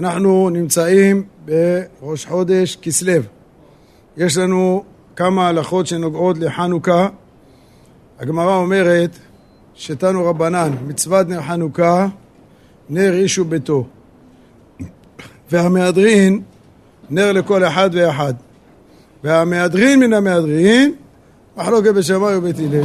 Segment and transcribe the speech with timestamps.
[0.00, 3.22] אנחנו נמצאים בראש חודש כסלו.
[4.16, 4.84] יש לנו
[5.16, 7.08] כמה הלכות שנוגעות לחנוכה.
[8.18, 9.18] הגמרא אומרת,
[9.74, 12.06] שתנו רבנן, מצוות נר חנוכה,
[12.90, 13.86] נר איש וביתו.
[15.50, 16.40] והמהדרין,
[17.10, 18.34] נר לכל אחד ואחד.
[19.24, 20.94] והמהדרין מן המהדרין,
[21.56, 22.84] מחלוקת בית שמאי ובית הלל.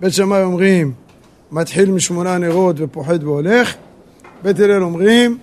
[0.00, 0.92] בית שמאי אומרים,
[1.52, 3.74] מתחיל משמונה נרות ופוחד והולך.
[4.42, 5.38] בית הלל אומרים,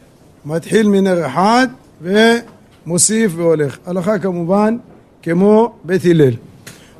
[0.46, 1.68] מתחיל מנר אחד
[2.02, 3.77] ומוסיף והולך.
[3.86, 4.77] הלכה כמובן
[5.23, 6.34] כמו בית הלל.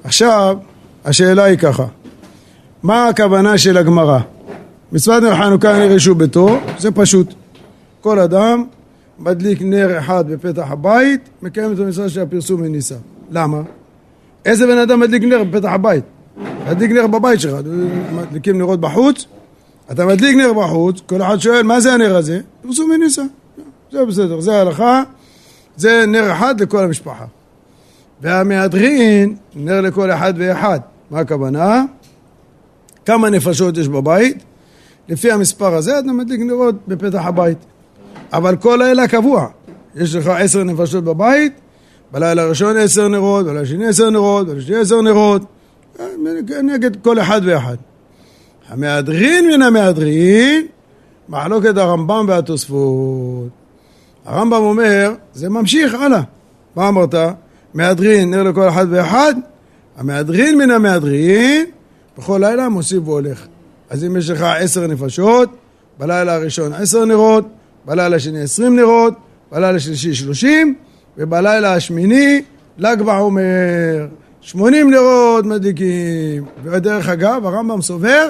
[0.04, 0.58] עכשיו,
[1.06, 1.86] השאלה היא ככה,
[2.84, 4.20] מה הכוונה של הגמרא?
[4.92, 7.34] מצוות נר חנוכה נר ישו ביתו, זה פשוט.
[8.02, 8.64] כל אדם
[9.20, 12.96] מדליק נר אחד בפתח הבית, מקיים את המצווה של הפרסום מניסה.
[13.32, 13.62] למה?
[14.46, 16.04] איזה בן אדם מדליק נר בפתח הבית?
[16.70, 17.60] מדליק נר בבית שלך,
[18.12, 19.26] מדליקים נרות בחוץ,
[19.92, 22.40] אתה מדליק נר בחוץ, כל אחד שואל מה זה הנר הזה?
[22.62, 23.24] פרסום מניסה.
[23.92, 25.04] זה בסדר, זה ההלכה,
[25.76, 27.26] זה נר אחד לכל המשפחה.
[28.22, 30.80] והמהדרין, נר לכל אחד ואחד.
[31.12, 31.84] מה הכוונה?
[33.06, 34.44] כמה נפשות יש בבית?
[35.10, 37.58] לפי המספר הזה אתה מדליק נרות בפתח הבית.
[38.34, 39.48] אבל כל לילה קבוע.
[39.96, 41.54] יש לך עשר נפשות בבית,
[42.12, 45.42] בלילה הראשון עשר נרות, בלילה השני עשר נרות, בלילה השני עשר נרות,
[46.64, 47.76] נגד כל אחד ואחד.
[48.70, 50.66] המהדרין מן המהדרין,
[51.30, 53.48] מחלוקת הרמב"ם והתוספות.
[54.26, 56.22] הרמב"ם אומר, זה ממשיך הלאה.
[56.76, 57.16] מה אמרת?
[57.74, 59.34] מהדרין, נר לכל אחד ואחד,
[59.98, 61.66] המהדרין מן המהדרין,
[62.18, 63.46] בכל לילה מוסיף והולך.
[63.90, 65.50] אז אם יש לך עשר נפשות,
[66.00, 67.46] בלילה הראשון עשר נרות,
[67.86, 69.14] בלילה השני עשרים נרות,
[69.52, 70.76] בלילה השלישי שלושים,
[71.18, 72.42] ובלילה השמיני
[72.78, 74.08] ל"ג בעומר,
[74.42, 76.46] שמונים נרות מדליקים.
[76.64, 78.30] ודרך אגב, הרמב"ם סובר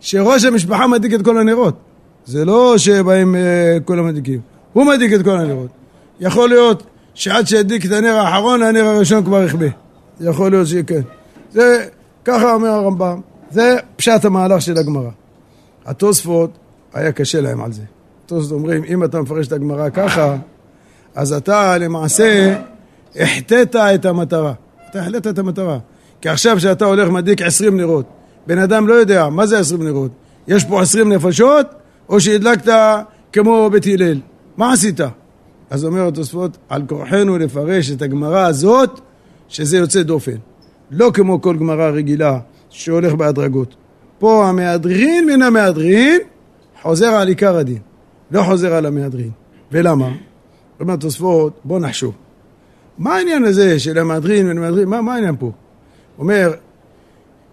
[0.00, 1.74] שראש המשפחה מדליק את כל הנרות.
[2.24, 3.38] זה לא שבאים uh,
[3.84, 4.40] כולם מדליקים,
[4.72, 5.68] הוא מדליק את כל הנרות.
[6.20, 6.82] יכול להיות
[7.14, 9.66] שעד שידליק את הנר האחרון, הנר הראשון כבר יכבה.
[10.20, 11.00] יכול להיות שכן.
[11.52, 11.86] זה,
[12.24, 13.20] ככה אומר הרמב"ם.
[13.50, 15.10] זה פשט המהלך של הגמרא.
[15.86, 16.50] התוספות,
[16.94, 17.82] היה קשה להם על זה.
[18.24, 20.36] התוספות אומרים, אם אתה מפרש את הגמרא ככה,
[21.14, 22.56] אז אתה למעשה
[23.16, 24.52] החטאת את המטרה.
[24.90, 25.78] אתה החלטת את המטרה.
[26.20, 28.06] כי עכשיו כשאתה הולך מדליק עשרים נרות,
[28.48, 30.10] בן אדם לא יודע, מה זה עשרים נרות?
[30.48, 31.66] יש פה עשרים נפשות,
[32.08, 32.72] או שהדלקת
[33.32, 34.20] כמו בית הלל.
[34.56, 35.00] מה עשית?
[35.70, 39.00] אז אומר התוספות, על כורחנו לפרש את הגמרא הזאת,
[39.48, 40.36] שזה יוצא דופן.
[40.90, 42.38] לא כמו כל גמרא רגילה
[42.70, 43.74] שהולך בהדרגות.
[44.18, 46.18] פה המהדרין מן המהדרין
[46.82, 47.78] חוזר על עיקר הדין,
[48.30, 49.30] לא חוזר על המהדרין.
[49.72, 50.08] ולמה?
[50.80, 52.14] אומר התוספות, בוא נחשוב.
[52.98, 54.84] מה העניין הזה של המהדרין מן?
[54.84, 55.50] מה, מה העניין פה?
[56.18, 56.52] אומר,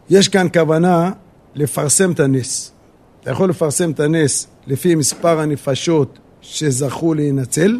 [0.09, 1.11] יש כאן כוונה
[1.55, 2.71] לפרסם את הנס.
[3.21, 7.79] אתה יכול לפרסם את הנס לפי מספר הנפשות שזכו להינצל,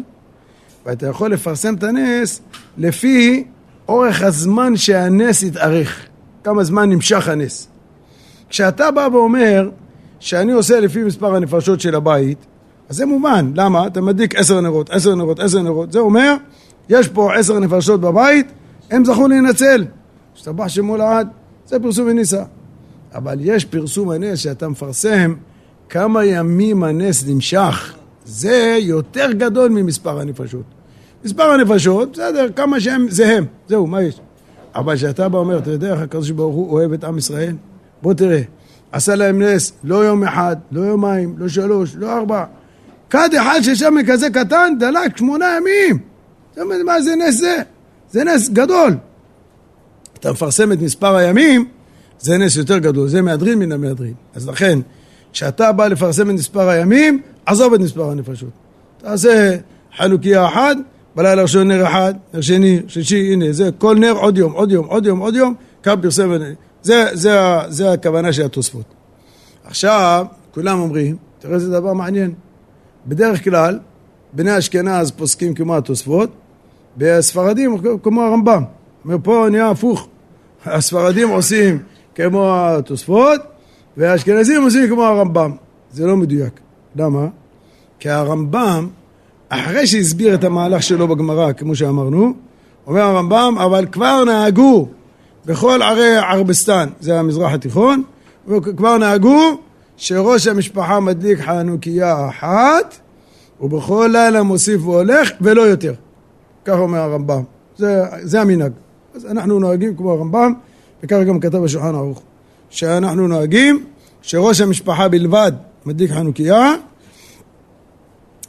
[0.86, 2.40] ואתה יכול לפרסם את הנס
[2.78, 3.44] לפי
[3.88, 6.06] אורך הזמן שהנס יתארך,
[6.44, 7.68] כמה זמן נמשך הנס.
[8.48, 9.70] כשאתה בא ואומר
[10.20, 12.38] שאני עושה לפי מספר הנפשות של הבית,
[12.88, 13.86] אז זה מובן, למה?
[13.86, 16.34] אתה מדליק עשר נרות, עשר נרות, עשר נרות, זה אומר,
[16.88, 18.46] יש פה עשר נפשות בבית,
[18.90, 19.84] הם זכו להינצל.
[20.36, 21.28] השתבח שמו לעד,
[21.66, 22.44] זה פרסום וניסה.
[23.14, 25.34] אבל יש פרסום הנס שאתה מפרסם
[25.88, 27.94] כמה ימים הנס נמשך,
[28.24, 30.62] זה יותר גדול ממספר הנפשות.
[31.24, 34.20] מספר הנפשות, בסדר, כמה שהם, זה הם, זהו, מה יש?
[34.74, 37.56] אבל כשאתה בא ואומר, אתה יודע איך הקדוש ברוך הוא אוהב את עם ישראל?
[38.02, 38.42] בוא תראה,
[38.92, 42.44] עשה להם נס, לא יום אחד, לא יומיים, לא שלוש, לא ארבע.
[43.10, 45.98] כד אחד ששם כזה קטן, דלק שמונה ימים.
[46.84, 47.56] מה זה נס זה?
[48.10, 48.96] זה נס גדול.
[50.26, 51.68] אתה מפרסם את מספר הימים,
[52.18, 54.14] זה נס יותר גדול, זה מהדרין מן המהדרין.
[54.34, 54.78] אז לכן,
[55.32, 58.48] כשאתה בא לפרסם את מספר הימים, עזוב את מספר הנפשות.
[58.98, 59.56] תעשה
[59.96, 60.76] חנוכיה אחת,
[61.16, 64.86] בלילה ראשון נר אחד, נר שני, שלישי, הנה, זה כל נר עוד יום, עוד יום,
[64.86, 66.32] עוד יום, עוד יום, כמה פרסם,
[66.82, 67.38] זה, זה,
[67.68, 68.94] זה הכוונה של התוספות.
[69.64, 72.32] עכשיו, כולם אומרים, תראה איזה דבר מעניין.
[73.06, 73.78] בדרך כלל,
[74.32, 76.30] בני אשכנז פוסקים כמו התוספות,
[76.96, 78.62] בספרדים כמו הרמב"ם.
[79.04, 80.08] אומר, פה נהיה הפוך.
[80.66, 81.78] הספרדים עושים
[82.14, 83.40] כמו התוספות,
[83.96, 85.52] והאשכנזים עושים כמו הרמב"ם.
[85.92, 86.60] זה לא מדויק.
[86.96, 87.26] למה?
[88.00, 88.88] כי הרמב"ם
[89.48, 92.32] אחרי שהסביר את המהלך שלו בגמרא, כמו שאמרנו,
[92.86, 94.88] אומר הרמב"ם, אבל כבר נהגו
[95.46, 98.02] בכל ערי ערבסטן, זה המזרח התיכון,
[98.76, 99.58] כבר נהגו
[99.96, 102.96] שראש המשפחה מדליק חנוכיה אחת,
[103.60, 105.94] ובכל לילה מוסיף והולך, ולא יותר.
[106.64, 107.42] כך אומר הרמב"ם.
[107.76, 108.72] זה, זה המנהג.
[109.16, 110.52] אז אנחנו נוהגים כמו הרמב"ם,
[111.02, 112.22] וכך גם כתב השולחן ערוך,
[112.70, 113.84] שאנחנו נוהגים
[114.22, 115.52] שראש המשפחה בלבד
[115.86, 116.74] מדליק חנוכיה,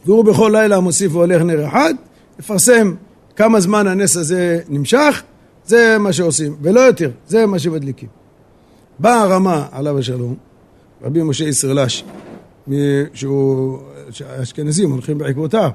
[0.05, 1.93] והוא בכל לילה מוסיף והולך נר אחד,
[2.39, 2.93] לפרסם
[3.35, 5.23] כמה זמן הנס הזה נמשך,
[5.65, 8.09] זה מה שעושים, ולא יותר, זה מה שמדליקים.
[8.99, 10.35] באה הרמה, עליו השלום,
[11.03, 12.03] רבי משה ישראלש,
[13.13, 13.79] שהוא,
[14.29, 15.69] האשכנזים הולכים בעקבותיו,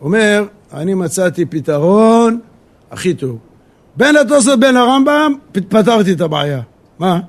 [0.00, 2.40] אומר, אני מצאתי פתרון
[2.90, 3.38] הכי טוב.
[3.98, 6.60] בין התוספות בין הרמב"ם, פתרתי את הבעיה.
[6.98, 7.20] מה?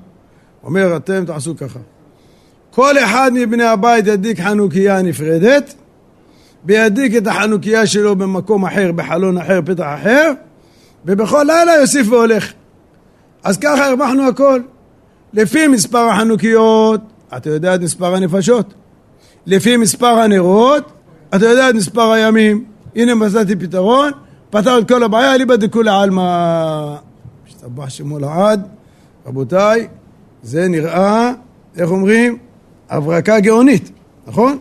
[0.63, 1.79] אומר, אתם תעשו ככה.
[2.71, 5.73] כל אחד מבני הבית ידליק חנוכיה נפרדת,
[6.65, 10.31] וידליק את החנוכיה שלו במקום אחר, בחלון אחר, פתח אחר,
[11.05, 12.53] ובכל לילה יוסיף והולך.
[13.43, 14.61] אז ככה הרווחנו הכל.
[15.33, 17.01] לפי מספר החנוכיות,
[17.37, 18.73] אתה יודע את מספר הנפשות.
[19.45, 20.91] לפי מספר הנרות,
[21.35, 22.65] אתה יודע את מספר הימים.
[22.95, 24.11] הנה מצאתי פתרון,
[24.49, 26.95] פתר את כל הבעיה, אליבא דכולי עלמא.
[27.47, 28.67] השתבח שמו לעד.
[29.25, 29.87] רבותיי,
[30.43, 31.33] זה נראה,
[31.77, 32.37] איך אומרים?
[32.89, 33.91] הברקה גאונית,
[34.27, 34.57] נכון?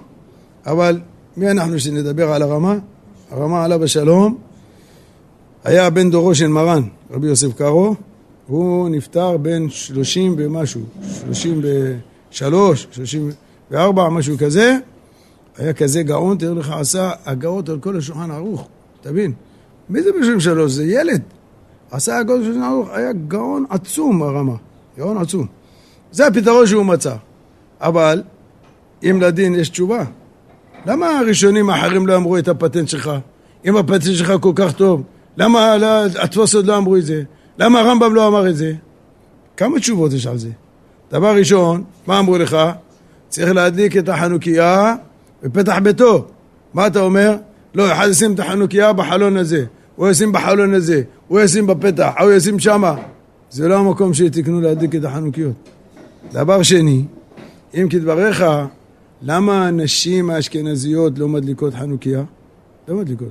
[0.66, 1.00] אבל
[1.36, 2.74] מי אנחנו שנדבר על הרמה?
[3.30, 4.38] הרמה עליו השלום
[5.64, 7.94] היה בן דורו של מרן, רבי יוסף קארו,
[8.46, 10.80] הוא נפטר בן שלושים ומשהו,
[11.20, 11.60] שלושים
[12.30, 13.30] ושלוש, שלושים
[13.70, 14.76] וארבע, משהו כזה,
[15.56, 18.68] היה כזה גאון, תאר לך, עשה הגאות על כל השולחן ערוך,
[19.00, 19.32] תבין.
[19.90, 20.72] מי זה בשלושים ושלוש?
[20.72, 21.22] זה ילד.
[21.90, 24.54] עשה הגאות על השולחן ערוך, היה גאון עצום הרמה,
[24.98, 25.46] גאון עצום.
[26.12, 27.14] זה הפתרון שהוא מצא.
[27.80, 28.22] אבל
[29.02, 30.04] אם לדין יש תשובה,
[30.86, 33.10] למה הראשונים האחרים לא אמרו את הפטנט שלך?
[33.64, 35.02] אם הפטנט שלך כל כך טוב,
[35.36, 35.76] למה
[36.22, 37.22] התפוסות לא אמרו את זה?
[37.58, 38.72] למה הרמב"ם לא אמר את זה?
[39.56, 40.50] כמה תשובות יש על זה?
[41.10, 42.56] דבר ראשון, מה אמרו לך?
[43.28, 44.94] צריך להדליק את החנוכיה
[45.42, 46.26] בפתח ביתו.
[46.74, 47.36] מה אתה אומר?
[47.74, 49.64] לא, אחד ישים את החנוכיה בחלון הזה,
[49.98, 52.94] הוא ישים בחלון הזה, הוא ישים בפתח, הוא ישים שמה.
[53.50, 55.52] זה לא המקום שתקנו להדליק את החנוכיות.
[56.32, 57.04] דבר שני,
[57.74, 58.44] אם כדבריך,
[59.22, 62.22] למה הנשים האשכנזיות לא מדליקות חנוכיה?
[62.88, 63.28] לא מדליקות.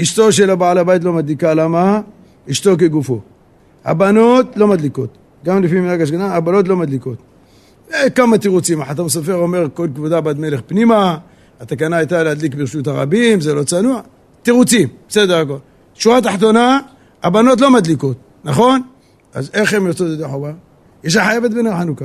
[0.00, 2.00] אשתו של הבעל הבית לא מדליקה, למה?
[2.50, 3.20] אשתו כגופו.
[3.84, 5.18] הבנות לא מדליקות.
[5.44, 7.18] גם לפי מנהג אשכנז, הבנות לא מדליקות.
[7.94, 11.18] אה, כמה תירוצים, החתם סופר אומר כל כבודה בת מלך פנימה,
[11.60, 14.00] התקנה הייתה להדליק ברשות הרבים, זה לא צנוע.
[14.42, 15.56] תירוצים, בסדר הכל.
[16.02, 16.78] שורה תחתונה,
[17.22, 18.82] הבנות לא מדליקות, נכון?
[19.34, 20.52] אז איך הן יוצאות ידי חובה?
[21.04, 22.04] אישה חייבת בנר חנוכה.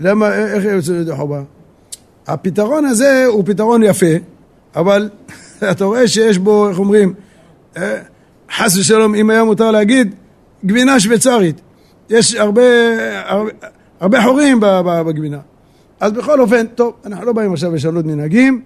[0.00, 1.42] למה, איך הן יוצאות ידי חובה?
[2.26, 4.06] הפתרון הזה הוא פתרון יפה,
[4.76, 5.08] אבל
[5.70, 7.14] אתה רואה שיש בו, איך אומרים,
[7.76, 7.98] אה,
[8.56, 10.14] חס ושלום, אם היה מותר להגיד,
[10.64, 11.60] גבינה שוויצרית.
[12.10, 12.62] יש הרבה,
[13.24, 13.50] הרבה,
[14.00, 15.38] הרבה חורים בגבינה.
[16.00, 18.62] אז בכל אופן, טוב, אנחנו לא באים עכשיו לשנות מנהגים,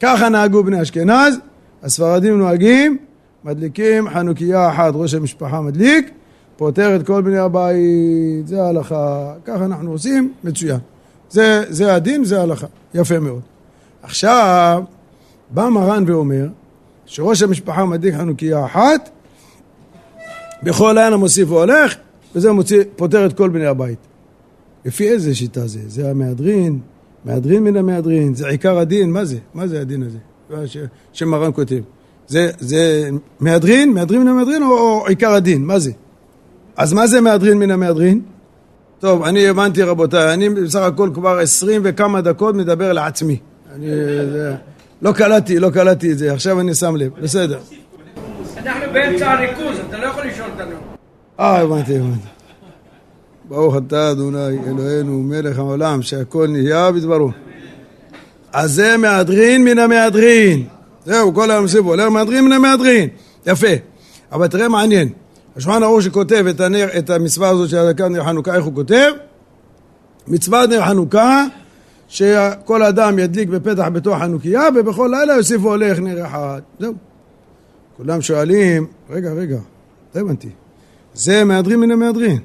[0.00, 1.38] ככה נהגו בני אשכנז,
[1.82, 2.98] הספרדים נוהגים,
[3.44, 6.10] מדליקים חנוכיה אחת, ראש המשפחה מדליק,
[6.56, 10.78] פותר את כל בני הבית, זה ההלכה, ככה אנחנו עושים, מצוין.
[11.30, 13.40] זה, זה הדין, זה ההלכה, יפה מאוד.
[14.02, 14.82] עכשיו,
[15.50, 16.46] בא מרן ואומר
[17.06, 19.10] שראש המשפחה מדליק חנוכיה אחת,
[20.62, 21.94] בכל לילה מוסיף והולך,
[22.34, 23.98] וזה מוציא, פותר את כל בני הבית.
[24.84, 25.80] לפי איזה שיטה זה?
[25.86, 26.78] זה המהדרין,
[27.24, 29.38] מהדרין מן המהדרין, זה עיקר הדין, מה זה?
[29.54, 30.18] מה זה הדין הזה?
[30.66, 30.76] ש,
[31.12, 31.80] שמרן כותב.
[32.26, 33.10] זה, זה
[33.40, 35.64] מהדרין, מהדרין מן המהדרין או, או עיקר הדין?
[35.64, 35.90] מה זה?
[36.76, 38.20] אז מה זה מהדרין מן המהדרין?
[38.98, 43.38] טוב, אני הבנתי רבותיי, אני בסך הכל כבר עשרים וכמה דקות מדבר לעצמי.
[43.74, 43.86] אני...
[43.86, 44.54] זה...
[45.02, 47.58] לא קלטתי, לא קלטתי את זה, עכשיו אני שם לב, בסדר.
[48.56, 50.76] אנחנו באמצע הריכוז, אתה לא יכול לשאול אותנו.
[51.40, 52.28] אה, הבנתי, הבנתי.
[53.48, 57.30] ברוך אתה אדוני אלוהינו מלך העולם שהכל נהיה בדברו.
[58.52, 60.64] אז זה מהדרין מן המהדרין.
[61.04, 63.08] זהו, כל היום סיבו, הולך מהדרין מן המהדרין.
[63.46, 63.66] יפה.
[64.32, 65.08] אבל תראה מעניין.
[65.56, 69.12] השולחן ערוך שכותב את, הנר, את המצווה הזאת של הדקת נר חנוכה, איך הוא כותב?
[70.28, 71.44] מצוות נר חנוכה
[72.08, 76.60] שכל אדם ידליק בפתח ביתו חנוכיה ובכל לילה יוסיפו הולך נר אחד.
[76.78, 76.94] זהו.
[77.96, 79.58] כולם שואלים, רגע, רגע,
[80.14, 80.48] לא הבנתי.
[81.14, 82.38] זה מהדרין מן המהדרין.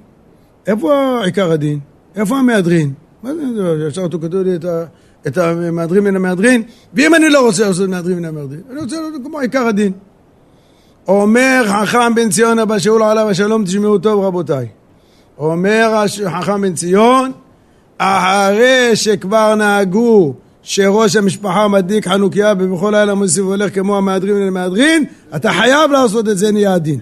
[0.67, 1.79] איפה עיקר הדין?
[2.15, 2.93] איפה המהדרין?
[3.23, 4.85] מה זה, ישר אותו כתוב לי את, ה,
[5.27, 6.63] את המהדרין מן המהדרין?
[6.93, 9.91] ואם אני לא רוצה לעשות מהדרין מן המהדרין, אני רוצה לעשות כמו עיקר הדין.
[11.07, 14.67] אומר חכם בן ציון אבא שאול עליו השלום, תשמעו טוב רבותיי.
[15.37, 17.31] אומר חכם בן ציון,
[17.97, 20.33] אחרי שכבר נהגו
[20.63, 26.37] שראש המשפחה מדליק חנוכיה ובכל לילה מוסיף והולך כמו המהדרין למהדרין, אתה חייב לעשות את
[26.37, 26.99] זה נהיה הדין.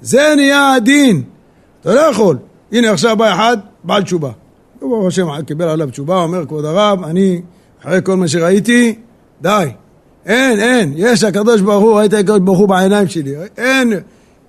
[0.00, 1.22] זה נהיה הדין.
[1.80, 2.36] אתה לא יכול.
[2.72, 4.30] הנה עכשיו בא אחד, בעל תשובה.
[4.88, 7.40] ברוך השם קיבל עליו תשובה, אומר כבוד הרב, אני
[7.82, 8.94] אחרי כל מה שראיתי,
[9.42, 9.66] די.
[10.26, 13.34] אין, אין, יש הקדוש ברוך הוא, ראית הקדוש ברוך הוא בעיניים שלי.
[13.56, 13.92] אין,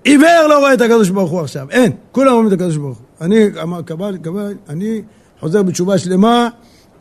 [0.04, 1.92] עיוור לא רואה את הקדוש ברוך הוא עכשיו, אין.
[2.12, 3.06] כולם רואים את הקדוש ברוך הוא.
[3.20, 5.02] אני, אמר, קבל, קבל, אני
[5.40, 6.48] חוזר בתשובה שלמה,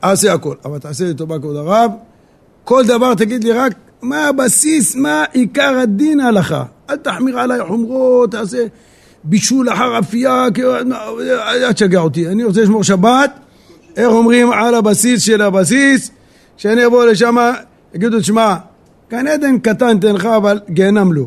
[0.04, 0.56] אעשה הכל.
[0.66, 1.92] אבל תעשה לי טובה כבוד הרב,
[2.64, 6.64] כל דבר תגיד לי רק מה הבסיס, מה עיקר הדין ההלכה.
[6.90, 8.66] אל תחמיר עליי חומרות, תעשה
[9.24, 10.48] בישול אחר אפייה,
[11.48, 12.28] אל תשגע אותי.
[12.28, 13.40] אני רוצה לשמור שבת,
[13.98, 16.12] איך אומרים, על הבסיס של הבסיס,
[16.58, 17.36] שאני אבוא לשם,
[17.94, 18.56] יגידו, תשמע,
[19.12, 21.26] גן עדן קטן תן לך, אבל גיהנם לא.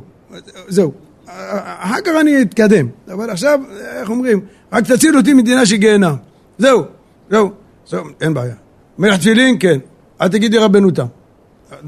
[0.69, 0.93] זהו.
[1.27, 2.87] אחר כך אני אתקדם.
[3.13, 3.61] אבל עכשיו,
[4.01, 4.41] איך אומרים,
[4.73, 6.15] רק תציל אותי מדינה של גיהנם.
[6.59, 6.83] זהו,
[7.31, 7.51] זהו,
[7.87, 8.55] זהו, אין בעיה.
[8.99, 9.79] מלך תפילין, כן.
[10.21, 11.07] אל תגידי רבנותם.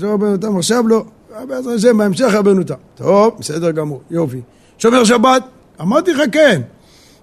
[0.01, 1.05] זה רבנותם עכשיו לא.
[1.49, 2.75] בעזרת השם, בהמשך רבנותם.
[2.95, 4.41] טוב, בסדר גמור, יופי.
[4.79, 5.43] שומר שבת?
[5.81, 6.61] אמרתי לך כן.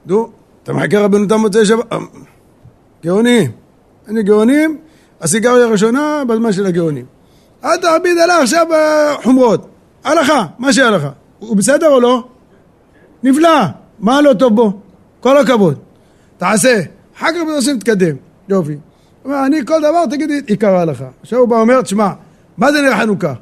[0.06, 0.30] נו,
[0.64, 1.86] אתה מחכה רבנותם מוצאי שבת?
[3.04, 3.52] גאונים.
[4.08, 4.78] אני גאונים,
[5.22, 7.06] הסיגריה הראשונה בזמן של הגאונים.
[7.64, 8.68] אל תעביד עליו עכשיו
[9.24, 9.68] חומרות.
[10.04, 11.10] הלכה, מה שהלכה.
[11.40, 12.28] הוא בסדר או לא?
[13.24, 13.60] נפלא.
[14.00, 14.80] מה לא טוב בו?
[15.20, 15.80] כל הכבוד.
[16.38, 16.82] תעשה.
[17.18, 18.16] אחר כך עושים תתקדם.
[18.50, 18.78] יופי.
[19.26, 21.08] אומר, אני כל דבר תגידי עיקר ההלכה.
[21.22, 22.10] עכשיו הוא בא ואומר, תשמע,
[22.58, 23.34] מה זה נר חנוכה?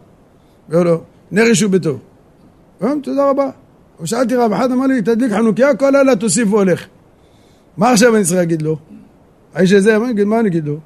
[0.72, 1.02] אומר לו,
[1.32, 1.98] נר יישוב ביתו.
[3.04, 3.50] תודה רבה.
[4.06, 6.86] שאלתי רב אחד, אמר לי, תדליק חנוכיה, כל לילה תוסיף והולך.
[7.78, 8.78] מה עכשיו אני צריך להגיד לו?
[9.56, 10.78] האיש הזה, מה אני אגיד לו?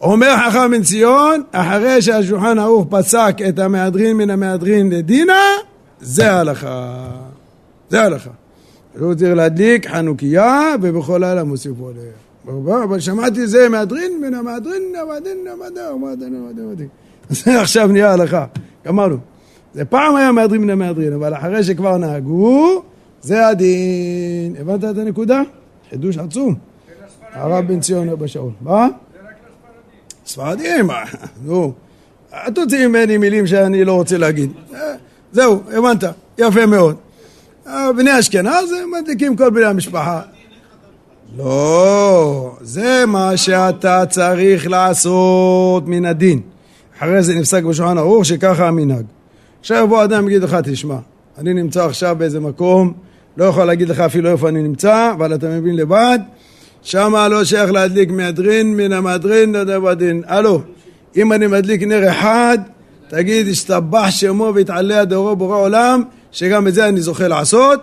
[0.00, 5.40] אומר חכם בן ציון, אחרי שהשולחן ערוך פסק את המהדרין מן המהדרין לדינה,
[6.00, 7.10] זה ההלכה.
[7.88, 8.30] זה ההלכה.
[8.98, 12.82] הוא צריך להדליק חנוכיה ובכל לילה מוסיפו עליה.
[12.84, 16.88] אבל שמעתי זה מהדרין מן המהדרין, המהדרין, המהדרין, המהדרין, המהדרין.
[17.30, 18.44] זה עכשיו נהיה הלכה,
[18.86, 19.16] גמרנו.
[19.74, 22.82] זה פעם היה מהדרין מן המהדרין, אבל אחרי שכבר נהגו,
[23.22, 24.54] זה הדין.
[24.60, 25.42] הבנת את הנקודה?
[25.90, 26.54] חידוש עצום.
[27.32, 28.50] הרב בן ציון אבא שאול.
[28.60, 28.88] מה?
[30.26, 30.90] ספרדים,
[31.44, 31.72] נו.
[32.54, 34.52] תוציא ממני מילים שאני לא רוצה להגיד.
[35.32, 36.04] זהו, הבנת,
[36.38, 36.96] יפה מאוד.
[37.96, 40.20] בני אשכנז מדליקים כל בני המשפחה.
[41.36, 46.40] לא, זה מה שאתה צריך לעשות מן הדין.
[46.98, 49.04] אחרי זה נפסק בשולחן ערוך שככה המנהג.
[49.64, 50.96] עכשיו יבוא אדם ויגיד לך, תשמע,
[51.38, 52.92] אני נמצא עכשיו באיזה מקום,
[53.36, 56.18] לא יכול להגיד לך אפילו איפה אני נמצא, אבל אתה מבין לבד,
[56.82, 60.22] שמה לא שייך להדליק מהדרין, מן המהדרין, נדב בדין.
[60.26, 60.60] הלו,
[61.16, 62.58] אם אני מדליק נר אחד,
[63.08, 66.02] תגיד, השתבח שמו והתעלה דורו בורא עולם,
[66.32, 67.80] שגם את זה אני זוכה לעשות,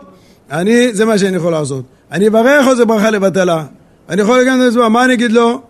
[0.52, 1.86] אני, זה מה שאני יכול לעשות.
[2.12, 3.66] אני אברך או זה ברכה לבטלה?
[4.10, 5.62] אני יכול להגיד לעצמו, מה אני אגיד לו?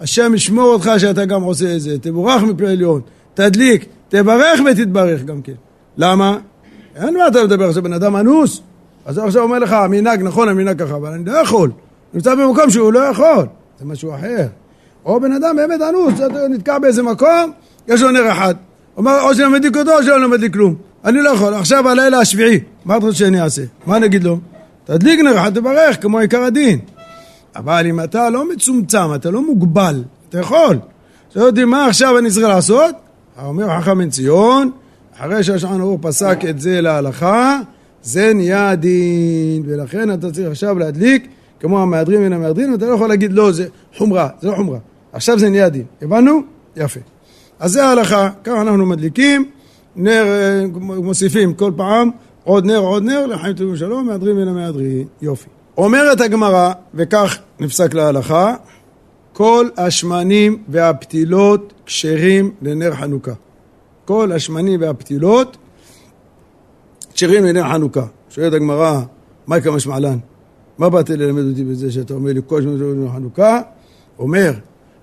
[0.00, 3.00] השם ישמור אותך שאתה גם עושה את זה, תבורך מפי עליון,
[3.34, 5.52] תדליק, תברך ותתברך גם כן.
[5.96, 6.38] למה?
[6.96, 8.60] אין מה אתה מדבר עכשיו, בן אדם אנוס.
[9.06, 11.70] אז עכשיו אומר לך, המנהג, נכון המנהג ככה, אבל אני לא יכול.
[12.14, 13.46] נמצא במקום שהוא לא יכול,
[13.78, 14.46] זה משהו אחר.
[15.04, 17.52] או בן אדם באמת אנוס, נתקע באיזה מקום,
[17.88, 18.54] יש לו נר אחד.
[18.96, 20.74] אומר, או שאני מדליק אותו או שאני לא מדליק כלום.
[21.04, 23.62] אני לא יכול, עכשיו הלילה השביעי, מה אתה רוצה שאני אעשה?
[23.86, 24.38] מה נגיד לו?
[24.84, 26.78] תדליק נר אחד, תברך, כמו עיקר הדין.
[27.56, 30.78] אבל אם אתה לא מצומצם, אתה לא מוגבל, אתה יכול.
[31.32, 32.94] אתה יודעים מה עכשיו אני צריך לעשות?
[33.46, 34.70] אומר חכם בן ציון,
[35.18, 37.60] אחרי שהשעון ערוך פסק את זה להלכה,
[38.02, 41.28] זה נהיה הדין, ולכן אתה צריך עכשיו להדליק
[41.60, 43.66] כמו המהדרין מן המהדרין, ואתה לא יכול להגיד לא, זה
[43.96, 44.78] חומרה, זה לא חומרה.
[45.12, 45.84] עכשיו זה נהיה דין.
[46.02, 46.40] הבנו?
[46.76, 47.00] יפה.
[47.60, 49.50] אז זה ההלכה, ככה אנחנו מדליקים,
[49.96, 50.24] נר,
[50.82, 52.10] מוסיפים כל פעם
[52.44, 55.06] עוד נר, עוד נר, לחיים טובים ושלום, מהדרין מן המהדרין.
[55.22, 55.48] יופי.
[55.76, 58.54] אומרת הגמרא, וכך נפסק להלכה,
[59.38, 63.32] כל השמנים והפתילות כשרים לנר חנוכה.
[64.04, 65.56] כל השמנים והפתילות
[67.14, 68.06] כשרים לנר חנוכה.
[68.30, 69.00] שואלת הגמרא,
[69.46, 70.18] מה יקרה משמעלן?
[70.78, 73.60] מה באת ללמד אותי בזה שאתה אומר לי כל שמנים לנר חנוכה?
[74.18, 74.52] אומר,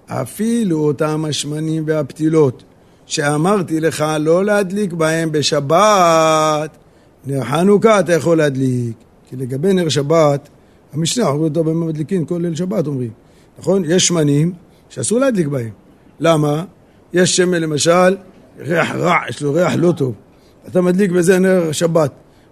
[0.07, 2.63] אפילו אותם השמנים והפתילות
[3.05, 6.77] שאמרתי לך לא להדליק בהם בשבת,
[7.25, 8.97] נר חנוכה אתה יכול להדליק.
[9.29, 10.49] כי לגבי נר שבת,
[10.93, 13.24] המשנה אומרים אותו במה מדליקים כל ליל שבת אומרים.
[13.59, 13.83] נכון?
[13.85, 14.51] יש שמנים
[14.89, 15.69] שאסור להדליק בהם.
[16.19, 16.63] למה?
[17.13, 18.15] יש שמן למשל,
[18.59, 20.13] ריח רע, יש לו ריח לא טוב.
[20.67, 22.11] אתה מדליק בזה נר שבת.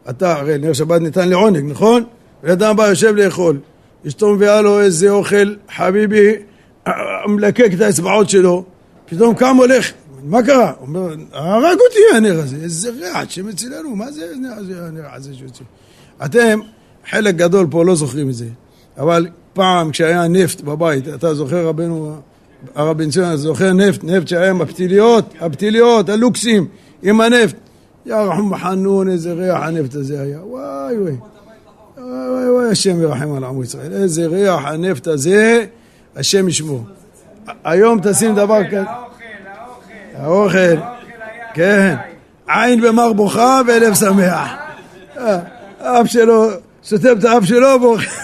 [0.09, 2.03] אתה, הרי נר שבת ניתן לעונג, נכון?
[2.43, 3.59] ואדם בא יושב לאכול.
[4.07, 6.35] אשתו מביאה לו איזה אוכל, חביבי,
[7.27, 8.65] מלקק את האצבעות שלו,
[9.05, 9.91] פתאום קם הולך,
[10.23, 10.71] מה קרה?
[10.79, 14.31] הוא אומר, הרג אותי הנר הזה, איזה ריח שמצילנו, מה זה
[14.87, 15.63] הנר הזה שיוצא?
[16.25, 16.59] אתם,
[17.09, 18.47] חלק גדול פה לא זוכרים את זה,
[18.97, 22.15] אבל פעם כשהיה נפט בבית, אתה זוכר רבנו,
[22.75, 26.67] הרב בן ציון, אתה זוכר נפט, נפט שהיה עם הפתיליות, הפתיליות, הלוקסים,
[27.03, 27.55] עם הנפט.
[28.05, 31.15] יא רחום חנון, איזה ריח הנפט הזה היה, וואי וואי.
[31.97, 35.65] וואי וואי, השם ירחם על עמו ישראל, איזה ריח הנפט הזה,
[36.15, 36.83] השם ישמור.
[37.63, 38.83] היום תשים דבר כזה.
[40.15, 40.81] האוכל, האוכל,
[41.53, 41.95] כן,
[42.47, 44.49] עין במר בוכה ולב שמח.
[45.79, 46.49] האף שלו,
[46.83, 48.22] שוטף את האף שלו ואוכל.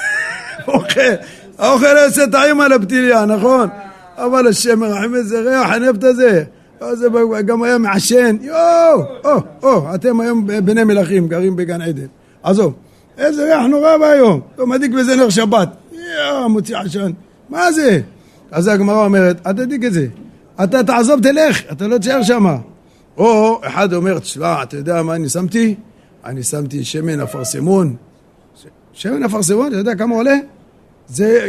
[1.58, 3.70] האוכל עושה טעים על הפתיליה, נכון?
[4.18, 6.44] אבל השם מרחם איזה ריח הנפט הזה.
[6.82, 7.08] לא, זה
[7.46, 9.32] גם היה מעשן, יואו, או,
[9.64, 12.06] או, אתם היום בני מלכים, גרים בגן עדן.
[12.44, 12.74] עזוב,
[13.18, 17.12] איזה ריח נורא ואיום, לא מדליק בזה נר שבת, יואו, מוציא עשן,
[17.50, 18.02] מה זה?
[18.52, 20.08] אז הגמרא אומרת, אל תדליק את זה,
[20.64, 22.58] אתה תעזוב, תלך, אתה לא תשאר שמה.
[23.18, 25.76] או אחד אומר, תשמע, אתה יודע מה אני שמתי?
[26.26, 27.96] אני שמתי שמן אפרסמון.
[28.94, 30.36] שמן אפרסמון, אתה יודע כמה עולה?
[31.10, 31.48] זה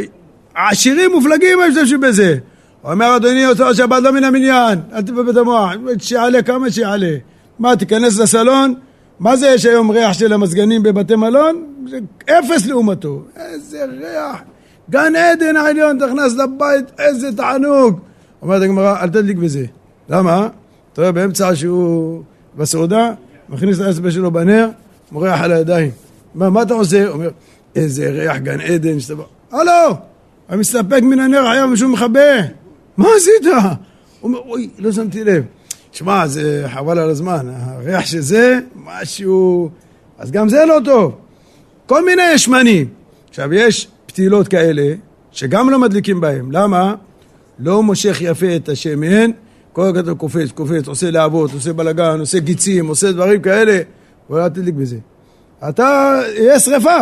[0.55, 2.37] עשירים מופלגים משתמשים בזה.
[2.83, 7.15] אומר, אדוני, אותו השבת לא מן המניין, אל תבלבל את המוח, שיעלה כמה שיעלה.
[7.59, 8.73] מה, תיכנס לסלון?
[9.19, 11.65] מה זה יש היום ריח של המזגנים בבתי מלון?
[11.89, 13.23] זה אפס לעומתו.
[13.35, 14.41] איזה ריח.
[14.89, 17.99] גן עדן העליון, תכנס לבית, איזה תענוג.
[18.41, 19.65] אומרת הגמרא, אל תדליק בזה.
[20.09, 20.47] למה?
[20.93, 22.23] אתה רואה באמצע שהוא
[22.57, 23.11] בסעודה,
[23.49, 24.69] מכניס את האצבע שלו בנר,
[25.11, 25.91] מורח על הידיים.
[26.35, 27.07] מה, מה אתה עושה?
[27.07, 27.29] אומר,
[27.75, 29.25] איזה ריח גן עדן, שתבוא.
[29.51, 29.95] הלו!
[30.49, 32.41] המסתפק מן הנר היה משום מכבה.
[32.97, 33.45] מה עשית?
[33.45, 33.53] הוא
[34.23, 35.43] אומר, אוי, לא שמתי לב.
[35.91, 39.69] שמע, זה חבל על הזמן, הריח של זה, משהו...
[40.17, 41.15] אז גם זה לא טוב.
[41.85, 42.87] כל מיני שמנים.
[43.29, 44.93] עכשיו, יש פתילות כאלה,
[45.31, 46.51] שגם לא מדליקים בהם.
[46.51, 46.95] למה?
[47.59, 49.31] לא מושך יפה את השמן,
[49.73, 53.79] כל הזמן אתה קופץ, קופץ, עושה להבות, עושה בלאגן, עושה גיצים, עושה דברים כאלה,
[54.29, 54.97] ואל תדליק בזה.
[55.69, 56.97] אתה, יהיה שרפה,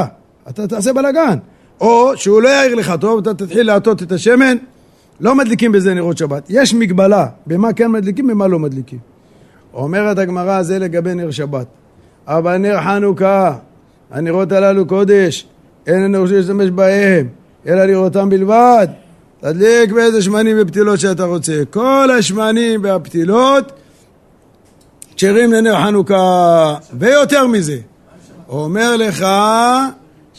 [0.50, 1.38] אתה תעשה בלאגן.
[1.82, 4.58] או שהוא לא יעיר לך טוב, אתה תתחיל להטות את השמן,
[5.20, 6.44] לא מדליקים בזה נרות שבת.
[6.50, 9.00] יש מגבלה, במה כן מדליקים, במה לא מדליקים.
[9.74, 11.66] אומרת הגמרא, זה לגבי נר שבת.
[12.28, 13.56] אבל נר חנוכה,
[14.12, 15.48] הנרות הללו קודש,
[15.88, 17.28] אין לנו להשתמש בהם,
[17.68, 18.88] אלא לראותם בלבד.
[19.42, 21.62] תדליק באיזה שמנים ופתילות שאתה רוצה.
[21.70, 23.72] כל השמנים והפתילות
[25.16, 27.78] כשרים לנר חנוכה, ויותר מזה.
[28.50, 29.26] אומר לך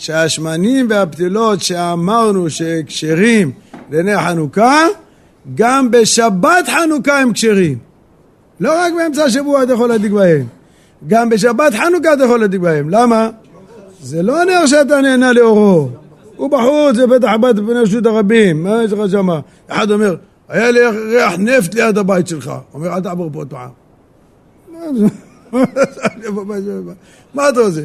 [0.00, 3.52] שהשמנים והפתילות שאמרנו שכשרים
[3.90, 4.86] לנר חנוכה,
[5.54, 7.78] גם בשבת חנוכה הם כשרים.
[8.60, 10.46] לא רק באמצע השבוע אתה יכול להדליק בהם,
[11.08, 12.90] גם בשבת חנוכה אתה יכול להדליק בהם.
[12.90, 13.30] למה?
[14.02, 15.88] זה לא נר שאתה נהנה לאורו.
[16.36, 19.40] הוא בחוץ בפתח הבית בפני רשות הרבים, מה יש לך שמה?
[19.68, 20.16] אחד אומר,
[20.48, 22.52] היה לי ריח נפט ליד הבית שלך.
[22.74, 23.68] אומר, אל תעבור פה עוד פעם.
[27.34, 27.82] מה אתה רוצה?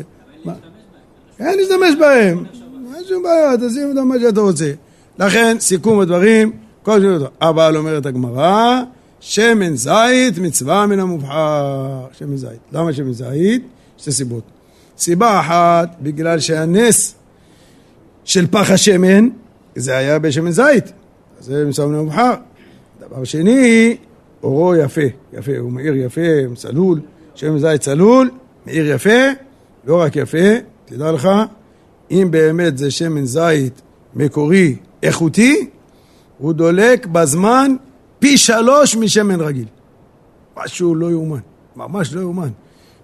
[1.38, 2.44] כן, להשתמש בהם.
[2.96, 4.72] אין שום בעיה, תשים אותם מה שאתה רוצה.
[5.20, 6.52] לכן, סיכום הדברים,
[6.84, 7.28] כל שבוע טוב.
[7.42, 8.82] אבל אומרת הגמרא,
[9.20, 12.06] שמן זית מצווה מן המובחר.
[12.12, 12.60] שמן זית.
[12.72, 13.64] למה שמן זית?
[13.98, 14.44] שתי סיבות.
[14.98, 17.16] סיבה אחת, בגלל שהנס
[18.24, 19.30] של פח השמן,
[19.76, 20.92] זה היה בשמן זית.
[21.40, 22.34] זה מצווה מן המובחר.
[23.00, 23.98] דבר שני,
[24.44, 25.02] אורו יפה,
[25.34, 26.22] יפה, הוא מאיר יפה,
[26.56, 27.00] צלול,
[27.36, 28.30] שמן זית צלול,
[28.66, 29.20] מאיר יפה,
[29.86, 30.48] לא רק יפה,
[30.96, 31.30] תדע לך,
[32.12, 33.82] אם באמת זה שמן זית
[34.16, 35.70] מקורי איכותי,
[36.38, 37.76] הוא דולק בזמן
[38.20, 39.66] פי שלוש משמן רגיל.
[40.58, 41.40] משהו לא יאומן,
[41.76, 42.50] ממש לא יאומן.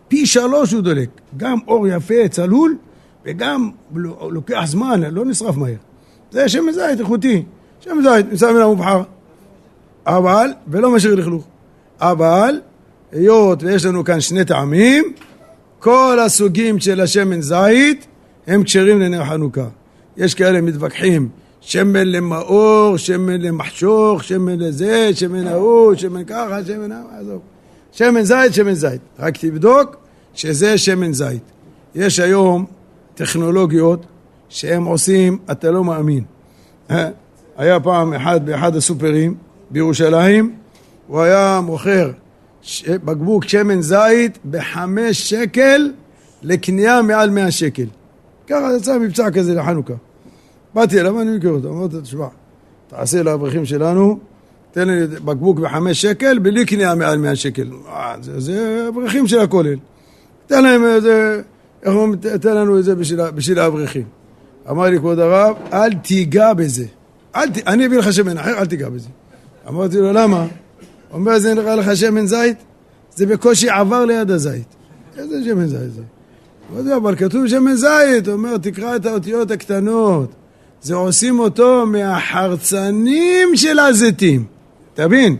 [0.07, 2.77] פי שלוש הוא דולק, גם אור יפה, צלול,
[3.25, 3.69] וגם
[4.29, 5.75] לוקח זמן, לא נשרף מהר.
[6.31, 7.43] זה שמן זית איכותי,
[7.79, 9.03] שמן זית, נמצא מן המובחר.
[10.05, 11.43] אבל, ולא משאיר לכלוך.
[11.99, 12.61] אבל,
[13.11, 15.13] היות ויש לנו כאן שני טעמים,
[15.81, 18.07] כל הסוגים של השמן זית
[18.47, 19.67] הם כשרים לנר חנוכה.
[20.17, 21.29] יש כאלה מתווכחים,
[21.61, 26.91] שמן למאור, שמן למחשוך, שמן לזה, שמן ההוא, שמן ככה, שמן...
[27.19, 27.41] עזוב.
[27.91, 29.01] שמן זית, שמן זית.
[29.19, 29.95] רק תבדוק
[30.33, 31.41] שזה שמן זית.
[31.95, 32.65] יש היום
[33.15, 34.05] טכנולוגיות
[34.49, 36.23] שהם עושים, אתה לא מאמין.
[36.91, 37.09] אה?
[37.57, 39.35] היה פעם אחד באחד הסופרים
[39.69, 40.55] בירושלים,
[41.07, 42.11] הוא היה מוכר
[42.87, 45.91] בקבוק שמן זית בחמש שקל
[46.43, 47.85] לקנייה מעל מאה שקל.
[48.47, 49.93] ככה יצא מבצע כזה לחנוכה.
[50.73, 52.27] באתי אליו, אני מכיר אותו, אמרתי, תשמע,
[52.87, 54.19] תעשה לאברכים שלנו,
[54.71, 57.69] תן לי בקבוק בחמש שקל, בלי קנייה מעל מאה שקל.
[57.87, 59.75] אה, זה, זה אברכים של הכולל.
[60.47, 61.41] תן להם איזה,
[61.83, 64.03] איך אומרים, תן לנו את זה בשביל, בשביל האברכים.
[64.69, 66.85] אמר לי, כבוד הרב, אל תיגע בזה.
[67.35, 67.67] אל ת...
[67.67, 69.09] אני אביא לך שמן אחר, אל תיגע בזה.
[69.69, 70.47] אמרתי לו, למה?
[71.13, 72.57] אומר, זה נראה לך שמן זית?
[73.15, 74.75] זה בקושי עבר ליד הזית.
[75.17, 76.01] איזה שמן זית זה?
[76.73, 80.31] לא יודע, אבל כתוב שמן זית, הוא אומר, תקרא את האותיות הקטנות.
[80.81, 84.45] זה עושים אותו מהחרצנים של הזיתים.
[84.93, 85.37] תבין,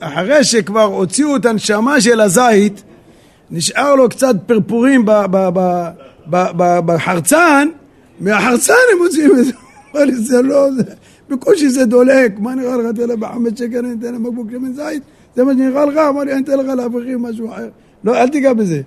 [0.00, 2.82] אחרי שכבר הוציאו את הנשמה של הזית,
[3.50, 5.04] נשאר לו קצת פרפורים
[6.86, 7.68] בחרצן,
[8.20, 9.52] מהחרצן הם מוציאים את זה.
[10.28, 10.68] זה לא,
[11.30, 14.72] בקושי זה דולק, מה נראה לך, תן לה בחמש שקל, אני אתן לה בקבוק שמן
[14.72, 15.02] זית,
[15.36, 17.68] זה מה שנראה לך, אמר לי, אני אתן לך לאברכים משהו אחר.
[18.04, 18.80] לא, אל תיגע בזה.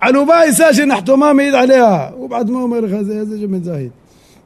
[0.00, 3.90] עלובה עיסה שנחתומה מעיד עליה, הוא בעצמו אומר לך, זה איזה שמן זית.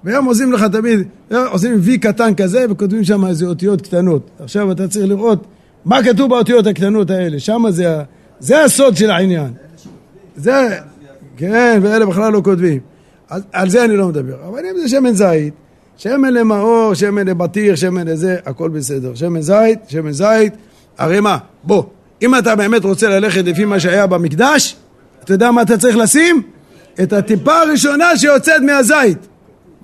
[0.05, 1.01] והיום עושים לך תמיד,
[1.33, 4.31] עושים וי קטן כזה וכותבים שם איזה אותיות קטנות.
[4.39, 5.47] עכשיו אתה צריך לראות
[5.85, 7.39] מה כתוב באותיות הקטנות האלה?
[7.39, 8.03] שם זה,
[8.41, 9.51] זה הסוד של העניין.
[10.37, 10.69] זה,
[11.37, 12.81] כן, ואלה בכלל לא כותבים.
[13.31, 14.37] אז, על זה אני לא מדבר.
[14.49, 15.55] אבל אם זה שמן זית,
[16.03, 19.15] שמן למאור, שמן לבטיח, שמן לזה, הכל בסדר.
[19.15, 20.53] שמן זית, שמן זית,
[20.99, 21.83] הרי מה, בוא,
[22.23, 24.77] אם אתה באמת רוצה ללכת לפי מה שהיה במקדש,
[25.25, 26.43] אתה יודע מה אתה צריך לשים?
[27.03, 29.19] את הטיפה הראשונה שיוצאת מהזית.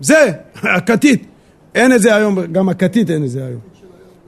[0.00, 1.26] זה, הכתית.
[1.74, 3.60] אין את זה היום, גם הכתית אין את זה היום.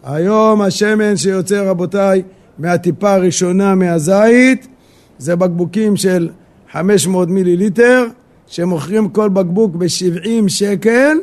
[0.05, 2.22] היום השמן שיוצא, רבותיי,
[2.59, 4.68] מהטיפה הראשונה מהזית,
[5.18, 6.29] זה בקבוקים של
[6.72, 8.07] 500 מיליליטר,
[8.46, 11.16] שמוכרים כל בקבוק ב-70 שקל,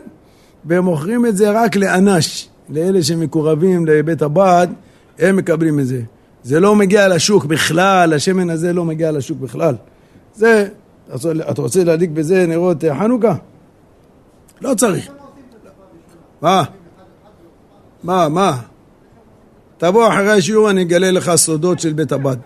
[0.66, 4.68] ומוכרים את זה רק לאנש, לאלה שמקורבים לבית הבד,
[5.20, 6.02] הם מקבלים את זה.
[6.44, 9.76] זה לא מגיע לשוק בכלל, השמן הזה לא מגיע לשוק בכלל.
[10.36, 10.68] זה,
[11.50, 13.36] אתה רוצה להדליק בזה נרות אה, חנוכה?
[14.62, 15.12] לא צריך.
[16.42, 16.64] מה?
[18.04, 18.58] מה, מה?
[19.78, 22.38] תבוא אחרי השיעור, אני אגלה לך סודות של בית הבד.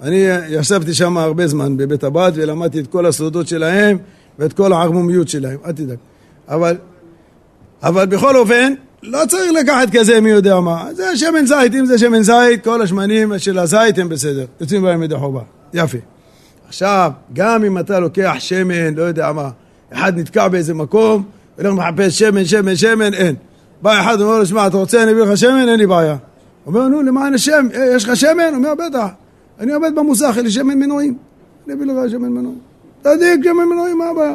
[0.00, 3.98] אני ישבתי שם הרבה זמן בבית הבד ולמדתי את כל הסודות שלהם
[4.38, 5.98] ואת כל הערמומיות שלהם, אל תדאג.
[6.48, 6.76] אבל,
[7.82, 10.84] אבל בכל אופן, לא צריך לקחת כזה מי יודע מה.
[10.92, 14.44] זה שמן זית, אם זה שמן זית, כל השמנים של הזית הם בסדר.
[14.60, 15.40] יוצאים בהם ידי חובה.
[15.74, 15.98] יפה.
[16.68, 19.50] עכשיו, גם אם אתה לוקח שמן, לא יודע מה,
[19.92, 21.22] אחד נתקע באיזה מקום,
[21.58, 23.34] הולך מחפש שמן, שמן, שמן, אין.
[23.82, 25.68] בא אחד, אומר לו, שמע, אתה רוצה אני אביא לך שמן?
[25.68, 26.16] אין לי בעיה.
[26.66, 28.54] אומר, נו, למען השם, אה, יש לך שמן?
[28.54, 29.06] אומר, בטח.
[29.60, 31.16] אני עובד במוסך, אין לי שמן מנועים.
[31.66, 32.58] אני אביא לך שמן מנועים.
[33.02, 34.34] תדיק שמן מנועים, מה הבעיה?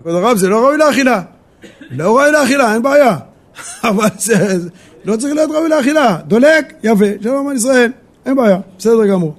[0.00, 1.22] כבוד הרב, זה לא ראוי לאכילה.
[1.90, 3.16] לא ראוי לאכילה, אין בעיה.
[3.84, 4.68] אבל זה, זה
[5.04, 6.18] לא צריך להיות ראוי לאכילה.
[6.26, 7.92] דולק, יפה, שלום על ישראל,
[8.26, 9.34] אין בעיה, בסדר גמור.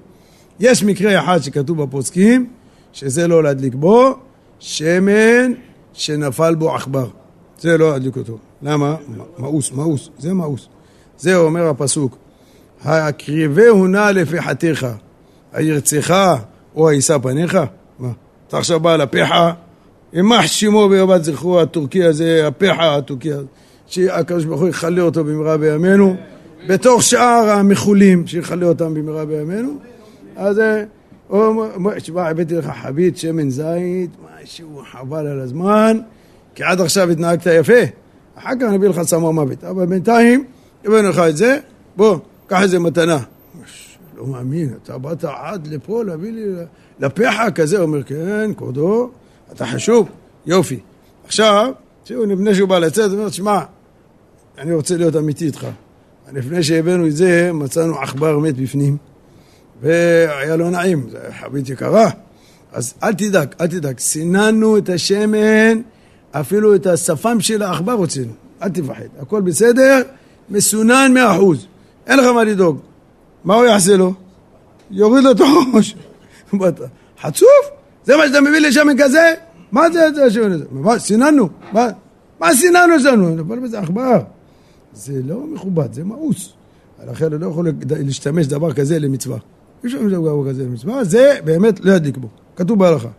[0.60, 2.50] יש מקרה אחד שכתוב בפוסקים,
[2.94, 4.16] שזה לא להדליק בו,
[4.60, 5.52] שמן
[5.94, 7.08] שנפל בו עכבר.
[7.60, 8.38] זה לא להדליק אותו.
[8.62, 8.96] למה?
[9.40, 10.68] מאוס, מאוס, זה מאוס.
[11.18, 12.18] זה אומר הפסוק,
[12.84, 14.88] הקריבהו נא לפחתך,
[15.54, 16.36] הירצך
[16.76, 17.58] או הישא פניך?
[18.00, 18.10] מה?
[18.48, 19.54] אתה עכשיו בא לפחה,
[20.14, 23.46] יימח שמו ביובת זכרו הטורקי הזה, הפחה הטורקי הזה,
[23.88, 26.16] שהקדוש ברוך הוא יכלה אותו במהרה בימינו,
[26.68, 29.78] בתוך שאר המחולים, שיכלה אותם במהרה בימינו.
[30.36, 30.62] אז
[31.98, 34.10] תשמע, הבאתי לך חבית שמן זית,
[34.44, 36.00] משהו חבל על הזמן,
[36.56, 37.74] כי עד עכשיו התנהגת יפה,
[38.36, 40.44] אחר כך אני אביא לך סמר מוות, אבל בינתיים
[40.86, 41.60] הבאנו לך את זה,
[41.96, 42.18] בוא,
[42.48, 43.20] קח איזה מתנה.
[44.18, 46.46] לא מאמין, אתה באת עד לפה להביא לי
[47.00, 49.10] לפחה כזה, אומר, כן, כבודו,
[49.52, 50.10] אתה חשוב,
[50.46, 50.80] יופי.
[51.26, 51.72] עכשיו,
[52.04, 53.60] תראו, לפני שהוא בא לצאת, הוא אומר, שמע,
[54.58, 55.68] אני רוצה להיות אמיתי איתך.
[56.34, 58.98] לפני שהבאנו את זה, מצאנו עכבר מת בפנים,
[59.82, 62.10] והיה לא נעים, זו חבית יקרה.
[62.72, 65.82] אז אל תדאג, אל תדאג, סיננו את השמן,
[66.32, 68.34] אפילו את השפם של העכבר הוצאנו,
[68.64, 70.02] אל תפחד, הכל בסדר,
[70.50, 71.68] מסונן מאה אחוז,
[72.08, 72.80] אין לך מה לדאוג.
[73.44, 74.14] מה הוא יעשה לו?
[74.92, 75.96] יוריד לו את הראש.
[77.22, 77.77] חצוף?
[78.08, 79.34] זה מה שאתה מביא לי שמן כזה?
[79.72, 80.66] מה זה השמן הזה?
[80.72, 81.50] מה, סיננו?
[82.40, 83.36] מה סיננו שלנו?
[83.36, 84.22] נפל בזה עכבר.
[84.94, 86.54] זה לא מכובד, זה מאוס.
[87.08, 89.38] לכן אני לא יכול להשתמש דבר כזה למצווה.
[89.38, 92.28] אי אפשר להשתמש דבר כזה למצווה, זה באמת לא ידליק בו.
[92.56, 93.10] כתוב בהלכה.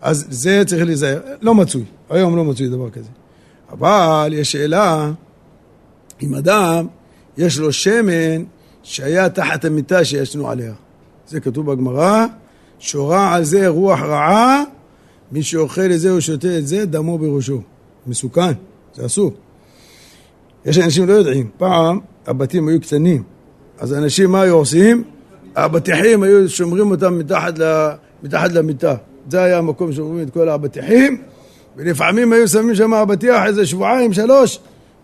[0.00, 1.20] אז זה צריך להיזהר.
[1.40, 1.84] לא מצוי.
[2.10, 3.08] היום לא מצוי דבר כזה.
[3.70, 5.12] אבל יש שאלה,
[6.22, 6.86] אם אדם
[7.38, 8.44] יש לו שמן
[8.82, 10.72] שהיה תחת המיטה שישנו עליה.
[11.28, 12.26] זה כתוב בגמרא,
[12.78, 14.62] שורה על זה רוח רעה,
[15.32, 17.60] מי שאוכל את זה או שותה את זה, דמו בראשו.
[18.06, 18.52] מסוכן,
[18.94, 19.32] זה אסור.
[20.64, 23.22] יש אנשים לא יודעים, פעם הבתים היו קטנים,
[23.78, 25.04] אז אנשים מה היו עושים?
[25.54, 27.88] האבטיחים היו שומרים אותם מתחת, ל,
[28.22, 28.94] מתחת למיטה.
[29.30, 31.22] זה היה המקום שאומרים את כל האבטיחים,
[31.76, 34.58] ולפעמים היו שמים שם אבטיח איזה שבועיים, שלוש,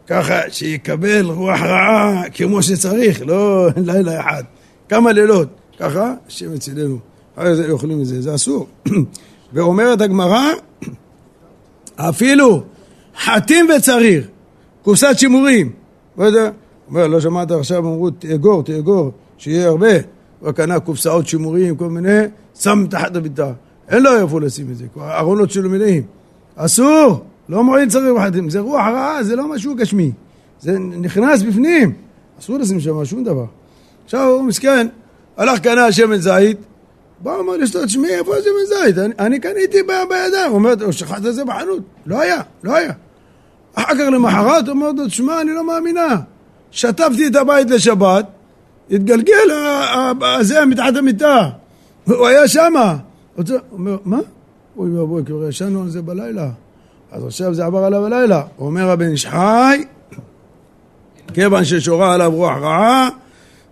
[0.07, 4.43] ככה שיקבל רוח רעה כמו שצריך, לא לילה אחד,
[4.89, 6.99] כמה לילות, ככה, השם אצלנו,
[7.37, 8.67] אחרי זה אוכלים את זה, אסור.
[9.53, 10.51] ואומרת הגמרא,
[11.97, 12.63] אפילו
[13.25, 14.27] חתים וצריר,
[14.83, 15.73] קופסת שימורים,
[16.19, 16.29] לא
[16.89, 19.93] אומר, לא שמעת עכשיו, אמרו, תאגור, תאגור, שיהיה הרבה,
[20.41, 22.21] הוא קנה קופסאות שימורים, כל מיני,
[22.55, 23.53] שם תחת הביטה,
[23.89, 26.03] אין לו איפה לשים את זה, הארונות שלו מלאים,
[26.57, 30.13] אסור, לא מועיל צריך בחתים, זה רוח רעה, זה לא משהו גשמי,
[30.61, 31.93] זה נכנס בפנים,
[32.41, 33.45] אסור לשים שם שום דבר.
[34.05, 34.87] עכשיו הוא מסכן,
[35.37, 36.59] הלך קנה שמן זית,
[37.23, 38.99] בא אמר לי, תשמעי, איפה שמן זית?
[38.99, 42.93] אני, אני קניתי בידיים, הוא אומר, הוא שחט את זה בחנות, לא היה, לא היה.
[43.75, 46.17] אחר כך למחרת הוא אומר לו, תשמע, אני לא מאמינה.
[46.71, 48.27] שטפתי את הבית לשבת,
[48.91, 49.51] התגלגל
[50.23, 51.49] הזה מתחת המיטה,
[52.05, 52.97] הוא היה שמה.
[53.35, 54.19] הוא אומר, מה?
[54.77, 56.49] אוי ואבוי, כבר ישנו על זה בלילה.
[57.13, 58.43] אז עכשיו זה עבר עליו הלילה.
[58.59, 59.85] אומר הבן איש חי,
[61.35, 63.09] כיוון ששורה עליו רוח רעה,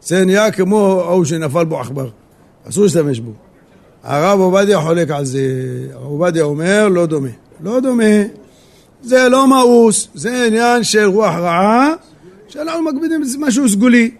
[0.02, 2.08] זה נהיה כמו ההוא שנפל בו עכבר.
[2.68, 3.32] אסור להשתמש בו.
[4.02, 5.40] הרב עובדיה חולק על זה,
[5.92, 7.28] הרב עובדיה אומר, לא דומה.
[7.60, 8.22] לא דומה,
[9.02, 11.92] זה לא מאוס, זה עניין של רוח רעה,
[12.48, 14.10] שאנחנו מקבידים בזה משהו סגולי.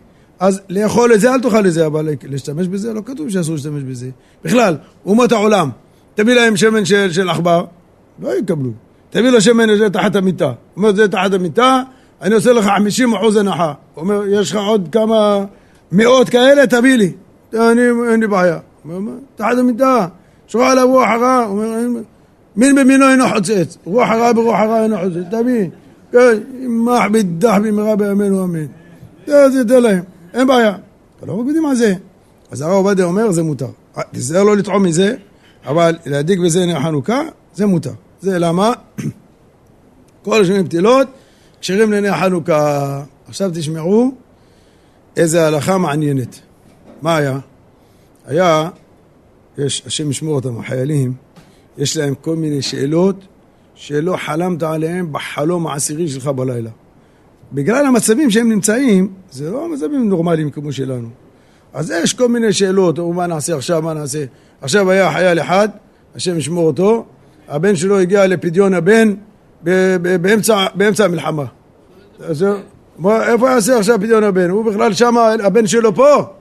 [0.40, 3.82] אז לאכול את זה, אל תאכל את זה, אבל להשתמש בזה, לא כתוב שאסור להשתמש
[3.82, 4.10] בזה.
[4.44, 4.76] בכלל,
[5.06, 5.70] אומות העולם,
[6.14, 7.64] תביא להם שמן של, של עכבר,
[8.22, 8.70] לא יקבלו.
[9.10, 10.46] תביא לו שמן הזה תחת המיטה.
[10.46, 11.82] הוא אומר, זה תחת המיטה,
[12.22, 13.72] אני עושה לך 50 אחוז הנחה.
[13.94, 15.44] הוא אומר, יש לך עוד כמה
[15.92, 17.12] מאות כאלה, תביא לי.
[17.54, 17.82] אני,
[18.12, 18.58] אין לי בעיה.
[19.36, 20.06] תחת המיטה,
[20.46, 21.46] שורה עליו רוח הרע.
[22.56, 23.78] מין במינו אינו חוצץ.
[23.84, 25.30] רוח הרע ברוח הרע אינו חוצץ.
[25.30, 25.68] תביא.
[26.12, 28.66] כן, ימח בידח במהרה בימינו אמן.
[29.26, 30.02] זה, תן להם.
[30.34, 30.76] אין בעיה.
[31.26, 31.94] לא מקפידים על זה.
[32.50, 33.68] אז הרב עובדיה אומר, זה מותר.
[34.12, 35.14] תיזהר לא לטעום מזה,
[35.66, 37.20] אבל להדליק בזה נר חנוכה,
[37.54, 37.92] זה מותר.
[38.20, 38.72] זה למה?
[40.24, 41.08] כל השנים פתילות
[41.60, 43.02] כשרים לעיני חנוכה.
[43.28, 44.12] עכשיו תשמעו
[45.16, 46.40] איזה הלכה מעניינת.
[47.02, 47.38] מה היה?
[48.26, 48.68] היה,
[49.58, 51.12] יש, השם ישמור אותם, החיילים,
[51.78, 53.16] יש להם כל מיני שאלות
[53.74, 56.70] שלא חלמת עליהן בחלום העשירי שלך בלילה.
[57.52, 61.08] בגלל המצבים שהם נמצאים, זה לא מצבים נורמליים כמו שלנו.
[61.72, 64.24] אז יש כל מיני שאלות, או מה נעשה עכשיו, מה נעשה.
[64.60, 65.68] עכשיו היה חייל אחד,
[66.14, 67.04] השם ישמור אותו,
[67.48, 69.14] הבן שלו הגיע לפדיון הבן
[69.62, 71.44] באמצע, באמצע המלחמה.
[72.20, 72.46] אז
[73.06, 74.50] איפה יעשה עכשיו פדיון הבן?
[74.50, 76.39] הוא בכלל שם, הבן שלו פה.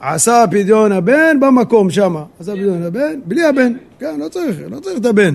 [0.00, 2.16] עשה פדיון הבן במקום שם.
[2.40, 3.72] עשה פדיון הבן, בלי הבן.
[3.98, 5.34] כן, לא צריך, לא צריך את הבן.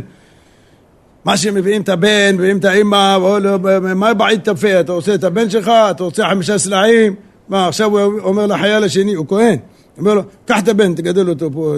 [1.26, 3.58] מה שמביאים את הבן, מביאים את האימא, לא,
[3.96, 4.80] מה בעיד תפה?
[4.80, 7.16] אתה עושה את הבן שלך, אתה רוצה חמישה סלעים?
[7.50, 9.58] מה, עכשיו הוא אומר לחייל השני, הוא כהן.
[9.98, 11.76] אומר לו, קח את הבן, תגדל אותו פה.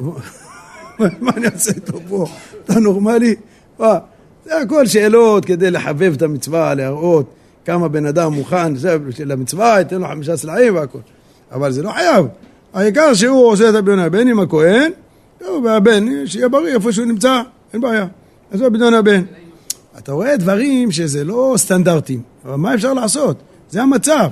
[0.98, 2.26] מה אני אעשה איתו פה?
[2.64, 3.34] אתה נורמלי?
[4.44, 7.26] זה הכל שאלות כדי לחבב את המצווה, להראות
[7.64, 8.72] כמה בן אדם מוכן
[9.10, 10.98] של המצווה, ייתן לו חמישה סלעים והכל.
[11.52, 12.26] אבל זה לא חייב.
[12.72, 14.90] העיקר שהוא עושה את הביון הבן עם הכהן,
[15.64, 18.06] והבן, שיהיה בריא איפה שהוא נמצא, אין בעיה.
[18.50, 19.22] אז זה בדיון הבן.
[19.98, 23.36] אתה רואה דברים שזה לא סטנדרטים, אבל מה אפשר לעשות?
[23.70, 24.28] זה המצב.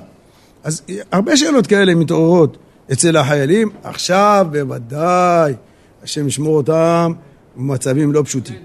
[0.65, 2.57] אז הרבה שאלות כאלה מתעוררות
[2.93, 5.55] אצל החיילים, עכשיו בוודאי,
[6.03, 7.13] השם ישמור אותם
[7.57, 8.57] במצבים לא פשוטים.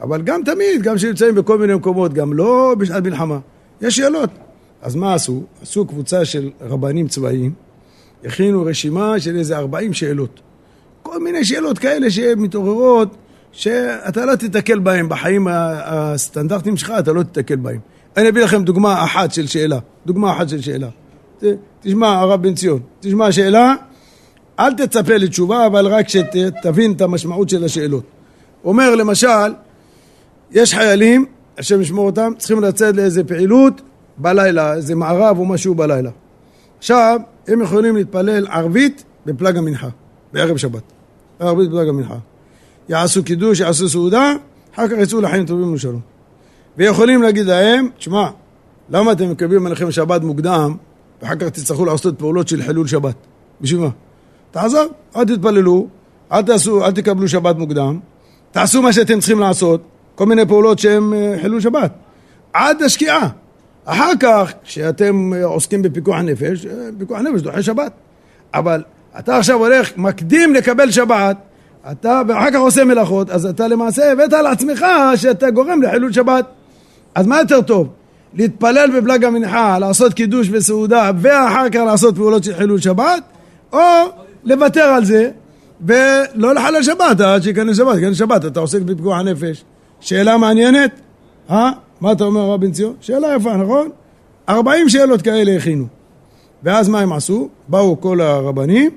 [0.00, 3.38] אבל גם תמיד, גם כשנמצאים בכל מיני מקומות, גם לא בשעת מלחמה,
[3.80, 4.30] יש שאלות.
[4.82, 5.42] אז מה עשו?
[5.62, 7.52] עשו קבוצה של רבנים צבאיים,
[8.24, 10.40] הכינו רשימה של איזה 40 שאלות.
[11.02, 13.16] כל מיני שאלות כאלה שמתעוררות,
[13.52, 17.78] שאתה לא תיתקל בהן בחיים הסטנדרטיים שלך, אתה לא תיתקל בהן.
[18.16, 19.78] אני אביא לכם דוגמה אחת של שאלה.
[20.06, 20.88] דוגמה אחת של שאלה.
[21.80, 23.74] תשמע, הרב בן ציון, תשמע שאלה,
[24.58, 28.04] אל תצפה לתשובה, אבל רק שתבין את המשמעות של השאלות.
[28.64, 29.52] אומר למשל,
[30.50, 31.26] יש חיילים,
[31.58, 33.80] השם ישמור אותם, צריכים לצאת לאיזה פעילות
[34.18, 36.10] בלילה, איזה מערב או משהו בלילה.
[36.80, 39.88] עכשיו, הם יכולים להתפלל ערבית בפלג המנחה,
[40.32, 40.82] בערב שבת.
[41.40, 42.14] ערבית בפלג המנחה.
[42.88, 44.32] יעשו קידוש, יעשו סעודה,
[44.74, 46.00] אחר כך יצאו לחיים טובים ושלום.
[46.76, 48.28] ויכולים להגיד להם, תשמע,
[48.90, 50.76] למה אתם מקבלים עליכם שבת מוקדם,
[51.22, 53.14] ואחר כך תצטרכו לעשות פעולות של חילול שבת?
[53.60, 53.88] בשביל מה?
[54.50, 55.88] תעזוב, אל תתפללו,
[56.32, 57.98] אל תעשו, אל תקבלו שבת מוקדם,
[58.52, 59.82] תעשו מה שאתם צריכים לעשות,
[60.14, 61.92] כל מיני פעולות שהן אה, חילול שבת,
[62.52, 63.28] עד השקיעה.
[63.84, 67.92] אחר כך, כשאתם עוסקים בפיקוח נפש, אה, פיקוח נפש דוחה שבת.
[68.54, 68.82] אבל
[69.18, 71.36] אתה עכשיו הולך, מקדים לקבל שבת,
[71.92, 76.46] אתה ואחר כך עושה מלאכות, אז אתה למעשה הבאת על עצמך שאתה גורם לחילול שבת.
[77.14, 77.88] אז מה יותר טוב?
[78.34, 83.22] להתפלל בפלג המנחה, לעשות קידוש וסעודה, ואחר כך לעשות פעולות של חילול שבת,
[83.72, 83.78] או
[84.44, 85.30] לוותר על זה
[85.86, 89.64] ולא לחלל שבת עד שייכנס שבת, ייכנס שבת, אתה עוסק בפיקוח הנפש.
[90.00, 90.90] שאלה מעניינת?
[91.50, 91.70] אה?
[92.00, 92.94] מה אתה אומר רב בן ציון?
[93.00, 93.90] שאלה יפה, נכון?
[94.48, 95.86] ארבעים שאלות כאלה הכינו.
[96.62, 97.48] ואז מה הם עשו?
[97.68, 98.90] באו כל הרבנים,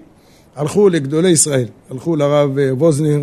[0.56, 1.66] הלכו לגדולי ישראל.
[1.92, 3.20] הלכו לרב אה, ווזנר,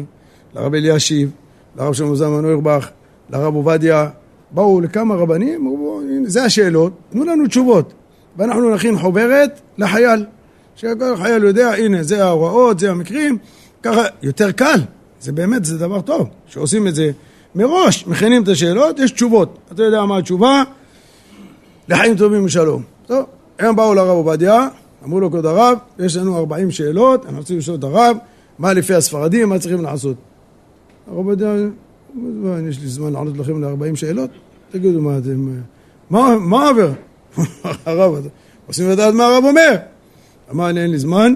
[0.54, 1.30] לרב אלישיב,
[1.76, 2.90] לרב שלמה זלמן אוירבך,
[3.30, 4.08] לרב עובדיה.
[4.50, 7.92] באו לכמה רבנים, אמרו, זה השאלות, תנו לנו תשובות.
[8.36, 10.24] ואנחנו נכין חוברת לחייל.
[10.76, 13.38] שכל חייל יודע, הנה, זה ההוראות, זה המקרים.
[13.82, 14.80] ככה, יותר קל.
[15.20, 17.10] זה באמת, זה דבר טוב, שעושים את זה
[17.54, 19.58] מראש מכינים את השאלות, יש תשובות.
[19.72, 20.62] אתה יודע מה התשובה?
[21.88, 22.82] לחיים טובים ושלום.
[23.06, 23.26] טוב,
[23.58, 24.68] הם באו לרב עובדיה,
[25.04, 28.16] אמרו לו כבוד הרב, יש לנו 40 שאלות, אנחנו רוצים לשאול את הרב,
[28.58, 30.16] מה לפי הספרדים, מה צריכים לעשות?
[31.06, 31.54] הרב עובדיה,
[32.68, 34.30] יש לי זמן לענות לכם ל-40 שאלות?
[34.70, 35.48] תגידו מה אתם...
[36.10, 36.92] מה, מה עובר?
[37.86, 38.26] הרב,
[38.66, 39.76] רוצים לדעת מה הרב אומר.
[40.50, 41.34] אמר לי, אין לי זמן,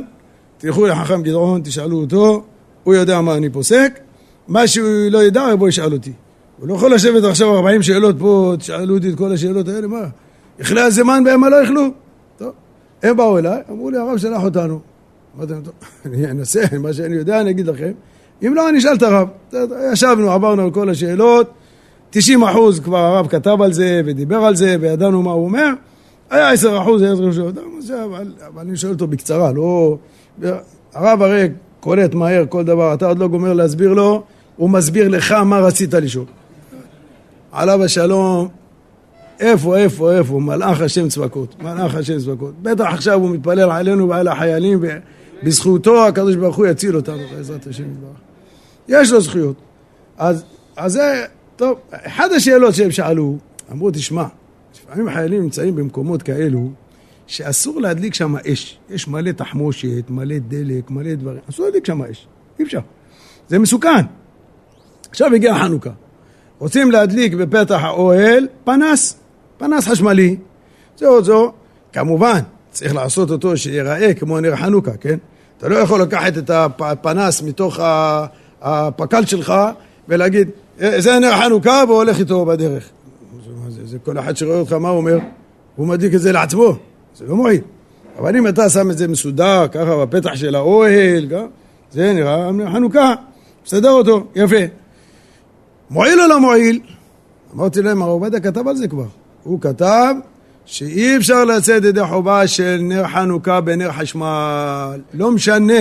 [0.58, 2.44] תלכו לחכם גדעון, תשאלו אותו,
[2.84, 4.00] הוא יודע מה אני פוסק,
[4.48, 6.12] מה שהוא לא ידע, בוא ישאל אותי.
[6.58, 10.04] הוא לא יכול לשבת עכשיו 40 שאלות פה, תשאלו אותי את כל השאלות האלה, מה?
[10.58, 11.82] יכלה הזמן בהם מה לא יכלו?
[12.38, 12.52] טוב.
[13.02, 14.80] הם באו אליי, אמרו לי, הרב שלח אותנו.
[15.36, 15.74] אמרתי להם, טוב,
[16.06, 17.92] אני אנסה, מה שאני יודע אני אגיד לכם.
[18.46, 19.28] אם לא, אני אשאל את הרב.
[19.92, 21.50] ישבנו, עברנו על כל השאלות.
[22.10, 25.68] 90 אחוז כבר הרב כתב על זה ודיבר על זה וידענו מה הוא אומר.
[26.30, 29.96] היה 10 אחוז, היה 10 אחוז, אבל, אבל אני שואל אותו בקצרה, לא...
[30.94, 31.48] הרב הרי
[31.80, 34.22] קולט מהר כל דבר, אתה עוד לא גומר להסביר לו,
[34.56, 36.26] הוא מסביר לך מה רצית לשאול.
[37.52, 38.48] עליו השלום,
[39.40, 42.54] איפה, איפה, איפה, מלאך השם צבקות, מלאך השם צבקות.
[42.62, 44.80] בטח עכשיו הוא מתפלל עלינו ועל החיילים,
[45.42, 48.18] ובזכותו הקדוש ברוך הוא יציל אותנו בעזרת השם יתברך.
[48.88, 49.56] יש לו זכויות.
[50.18, 50.44] אז,
[50.76, 51.24] אז זה,
[51.56, 53.38] טוב, אחת השאלות שהם שאלו,
[53.72, 54.24] אמרו, תשמע,
[54.74, 56.70] לפעמים חיילים נמצאים במקומות כאלו,
[57.26, 58.78] שאסור להדליק שם אש.
[58.90, 61.40] יש מלא תחמושת, מלא דלק, מלא דברים.
[61.50, 62.26] אסור להדליק שם אש.
[62.58, 62.80] אי אפשר.
[63.48, 64.04] זה מסוכן.
[65.14, 65.90] עכשיו הגיעה חנוכה.
[66.58, 69.16] רוצים להדליק בפתח האוהל פנס,
[69.58, 70.36] פנס חשמלי.
[70.96, 71.52] זהו זו,
[71.92, 72.38] כמובן,
[72.70, 75.18] צריך לעשות אותו שיראה כמו נר חנוכה, כן?
[75.58, 77.78] אתה לא יכול לקחת את הפנס מתוך
[78.62, 79.54] הפק"ל שלך
[80.08, 80.48] ולהגיד,
[80.80, 82.88] אה, זה נר חנוכה והולך איתו בדרך.
[83.68, 85.18] זה, זה כל אחד שרואה אותך, מה הוא אומר?
[85.76, 86.76] הוא מדליק את זה לעצמו,
[87.16, 87.60] זה לא מועיל.
[88.18, 91.26] אבל אם אתה שם את זה מסודר, ככה בפתח של האוהל,
[91.90, 93.14] זה נראה נר חנוכה,
[93.66, 94.83] מסדר אותו, יפה.
[95.90, 96.80] מועיל או לא מועיל?
[97.54, 99.06] אמרתי להם, הרב עובדיה כתב על זה כבר.
[99.42, 100.14] הוא כתב
[100.66, 105.00] שאי אפשר לצאת ידי חובה של נר חנוכה בנר חשמל.
[105.14, 105.80] לא משנה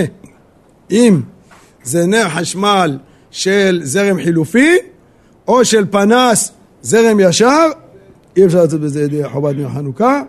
[0.92, 1.22] אם
[1.84, 2.98] זה נר חשמל
[3.32, 4.76] של זרם חילופי
[5.48, 7.68] או של פנס זרם ישר,
[8.38, 10.22] אי אפשר לצאת בזה ידי חובת נר חנוכה.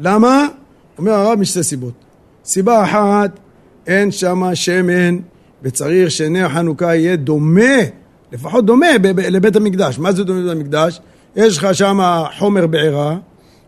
[0.00, 0.48] למה?
[0.98, 1.94] אומר הרב משתי סיבות.
[2.44, 3.30] סיבה אחת,
[3.86, 5.18] אין שם שמן
[5.62, 7.80] וצריך שנר חנוכה יהיה דומה
[8.34, 8.86] לפחות דומה
[9.30, 9.98] לבית המקדש.
[9.98, 11.00] מה זה דומה לבית המקדש?
[11.36, 11.98] יש לך שם
[12.38, 13.16] חומר בעירה,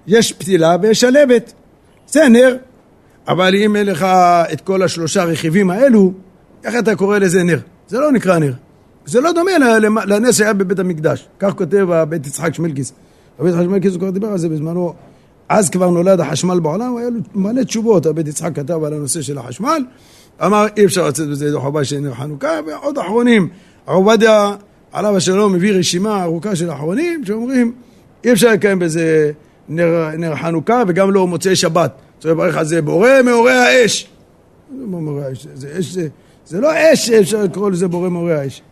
[0.06, 1.52] יש פתילה ויש שלבת.
[2.08, 2.56] זה נר.
[3.28, 4.02] אבל אם אין לך
[4.52, 6.12] את כל השלושה רכיבים האלו,
[6.64, 7.58] איך אתה קורא לזה נר?
[7.88, 8.52] זה לא נקרא נר.
[9.06, 9.50] זה לא דומה
[10.06, 11.28] לנס שהיה בבית המקדש.
[11.38, 12.92] כך כותב הבית יצחק שמלקיס.
[13.38, 14.94] הבית יצחק שמלקיס כבר דיבר על זה בזמנו.
[15.48, 19.38] אז כבר נולד החשמל בעולם, היה לו מלא תשובות, הבית יצחק כתב על הנושא של
[19.38, 19.84] החשמל,
[20.44, 23.48] אמר אי אפשר לצאת בזה ידי חובה של נר חנוכה, ועוד אחרונים
[23.86, 24.54] הרב עובדיה,
[24.92, 27.72] עליו השלום, מביא רשימה ארוכה של אחרונים שאומרים
[28.24, 29.32] אי אפשר לקיים בזה
[29.68, 31.92] נר, נר חנוכה וגם לא מוצאי שבת.
[32.20, 34.08] צריך לברך על זה בורא מאורי האש.
[35.54, 36.08] זה, אש, זה,
[36.46, 38.62] זה לא אש שאפשר לקרוא לזה בורא מאורי האש.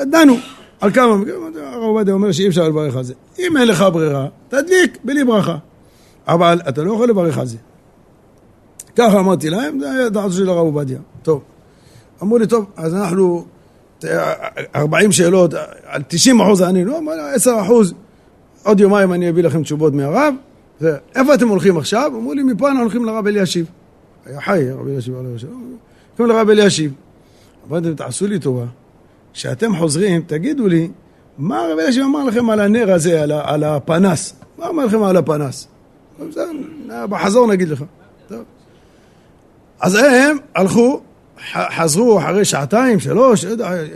[0.00, 0.36] דנו
[0.80, 1.14] על כמה,
[1.56, 3.14] הרב עובדיה אומר שאי אפשר לברך על זה.
[3.38, 5.56] אם אין לך ברירה, תדליק בלי ברכה.
[6.28, 7.56] אבל אתה לא יכול לברך על זה.
[8.96, 10.98] ככה אמרתי להם, זה היה דעתו של הרב עובדיה.
[11.22, 11.42] טוב.
[12.22, 13.44] אמרו לי, טוב, אז אנחנו
[14.74, 15.54] 40 שאלות,
[15.84, 17.94] על 90 אחוז ענינו, לא, 10 אחוז,
[18.62, 20.34] עוד יומיים אני אביא לכם תשובות מהרב.
[21.14, 22.12] איפה אתם הולכים עכשיו?
[22.16, 23.66] אמרו לי, מפה אנחנו הולכים לרב אלישיב.
[24.26, 26.92] היה חי, הרב אלישיב, הולכים לרב אלישיב.
[27.70, 28.64] אמרתם, תעשו לי טובה,
[29.32, 30.88] כשאתם חוזרים, תגידו לי,
[31.38, 34.34] מה הרב אלישיב אמר לכם על הנר הזה, על, על הפנס?
[34.58, 35.68] מה אמר לכם על הפנס?
[36.88, 37.84] בחזור נגיד לך.
[38.28, 38.42] טוב.
[39.80, 41.00] אז הם הלכו,
[41.76, 43.44] חזרו אחרי שעתיים, שלוש,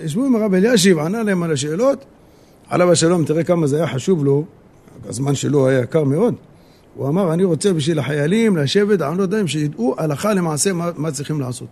[0.05, 2.05] ישבו עם הרב אלישיב, ענה להם על השאלות.
[2.70, 4.44] עליו השלום, תראה כמה זה היה חשוב לו,
[5.09, 6.35] הזמן שלו היה יקר מאוד.
[6.94, 10.90] הוא אמר, אני רוצה בשביל החיילים לשבת, אני לא יודע אם שידעו הלכה למעשה מה,
[10.96, 11.68] מה צריכים לעשות.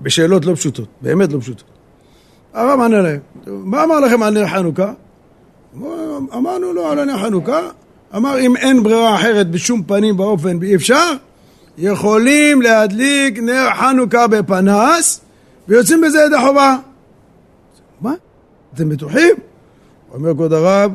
[0.00, 1.64] בשאלות לא פשוטות, באמת לא פשוטות.
[2.54, 4.92] הרב ענה להם, מה אמר לכם על נר חנוכה?
[6.34, 7.60] אמרנו לו על נר חנוכה,
[8.16, 11.12] אמר אם אין ברירה אחרת בשום פנים ואופן ואי אפשר,
[11.78, 15.20] יכולים להדליק נר חנוכה בפנס
[15.68, 16.76] ויוצאים בזה ידי חובה.
[18.00, 18.14] מה?
[18.74, 19.34] אתם בטוחים?
[20.14, 20.92] אומר כבוד הרב,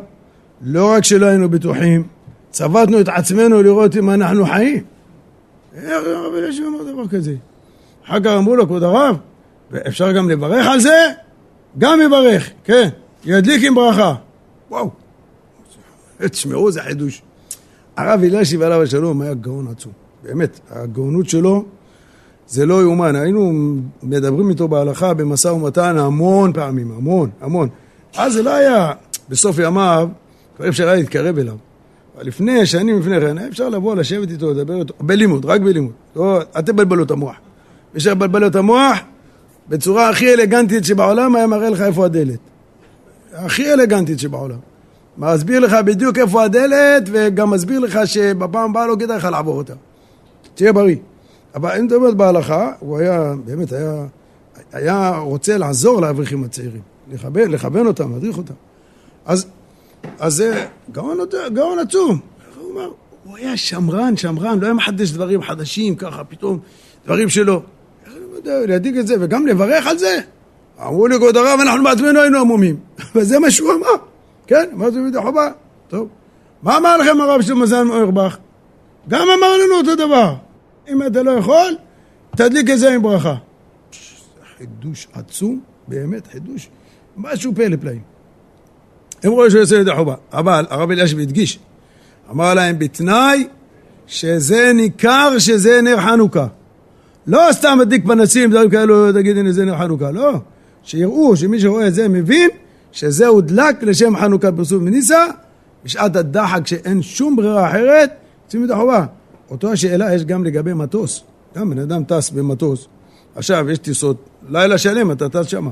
[0.62, 2.04] לא רק שלא היינו בטוחים,
[2.52, 4.84] צבטנו את עצמנו לראות אם אנחנו חיים.
[5.76, 7.36] איך הרב אלישיב אמר דבר כזה?
[8.06, 9.18] אחר כך אמרו לו, כבוד הרב,
[9.72, 11.08] ואפשר גם לברך על זה?
[11.78, 12.90] גם יברך, כן,
[13.26, 14.16] ידליק עם ברכה.
[14.70, 14.90] וואו,
[16.22, 17.22] תשמעו, זה חידוש.
[17.98, 20.09] הרב אלישיב עליו השלום היה גאון עצום.
[20.24, 21.66] באמת, הגאונות שלו
[22.48, 23.16] זה לא יאומן.
[23.16, 23.54] היינו
[24.04, 27.70] מדברים איתו בהלכה במשא ומתן המון פעמים, המון, המון.
[28.18, 28.92] אז זה לא היה,
[29.30, 30.10] בסוף ימיו,
[30.58, 31.56] כבר אפשר היה להתקרב אליו.
[32.16, 35.92] אבל לפני, שנים לפני כן, אפשר לבוא, לשבת איתו, לדבר איתו, בלימוד, רק בלימוד.
[36.16, 37.36] לא, אל תבלבלו את המוח.
[37.94, 39.00] מי שבלבל את המוח,
[39.70, 42.40] בצורה הכי אלגנטית שבעולם, היה מראה לך איפה הדלת.
[43.34, 44.58] הכי אלגנטית שבעולם.
[45.18, 49.74] מסביר לך בדיוק איפה הדלת, וגם מסביר לך שבפעם הבאה לא כדאי לך לעבור אותה.
[50.60, 50.96] תהיה בריא.
[51.56, 54.06] אבל אם מדברת בהלכה, הוא היה, באמת היה,
[54.72, 56.82] היה רוצה לעזור לאברכים הצעירים,
[57.12, 58.54] לכוון, לכוון אותם, להדריך אותם.
[59.26, 59.48] אז,
[60.20, 61.18] אז זה גאון,
[61.54, 62.20] גאון עצום.
[62.60, 62.92] הוא אומר,
[63.24, 66.60] הוא היה שמרן, שמרן, לא היה מחדש דברים חדשים ככה, פתאום,
[67.06, 67.62] דברים שלו.
[68.06, 70.20] איך אני יודע, להדאיג את זה, וגם לברך על זה.
[70.82, 72.78] אמרו לי, כבוד הרב, אנחנו בעצמנו היינו עמומים.
[73.16, 74.04] וזה מה שהוא אמר.
[74.48, 75.52] כן, אמרתי תלמידי חובה.
[75.88, 76.08] טוב.
[76.64, 78.38] מה אמר לכם הרב שלמה זלמן אוירבך?
[79.08, 80.36] גם אמר לנו אותו דבר.
[80.92, 81.76] אם אתה לא יכול,
[82.36, 83.36] תדליק את זה עם ברכה.
[84.58, 86.70] חידוש עצום, באמת חידוש,
[87.18, 88.02] משהו פלא פלאים.
[89.24, 91.60] הם רואים שהוא יוצא ידי חובה, אבל הרב אלישיב הדגיש,
[92.32, 93.48] אמר להם בתנאי
[94.08, 96.48] שזה ניכר שזה נר חנוכה.
[97.28, 100.34] לא סתם מדליק פנסים, דברים כאלו, תגיד הנה זה נר חנוכה, לא.
[100.84, 102.50] שיראו שמי שרואה את זה מבין
[102.92, 105.26] שזה הודלק לשם חנוכה פרסום וניסה,
[105.86, 108.12] בשעת הדחק שאין שום ברירה אחרת,
[108.46, 109.06] יוצאים ידי חובה.
[109.52, 111.24] אותו השאלה יש גם לגבי מטוס.
[111.56, 112.88] גם בן אדם טס במטוס,
[113.36, 114.18] עכשיו יש טיסות,
[114.50, 115.70] לילה שלם אתה טס שם.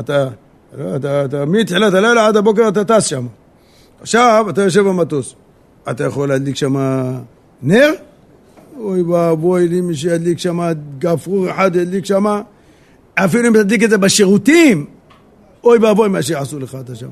[0.00, 0.28] אתה,
[0.74, 3.26] אתה, אתה, אתה מתחילת הלילה עד הבוקר אתה טס שם.
[4.00, 5.34] עכשיו אתה יושב במטוס,
[5.90, 6.76] אתה יכול להדליק שם
[7.62, 7.90] נר?
[8.78, 10.60] אוי ואבוי לי מי שידליק שם,
[10.98, 12.40] גפרור אחד ידליק שם,
[13.14, 14.86] אפילו אם תדליק את זה בשירותים,
[15.64, 17.08] אוי ואבוי מה שיעשו לך אתה שם.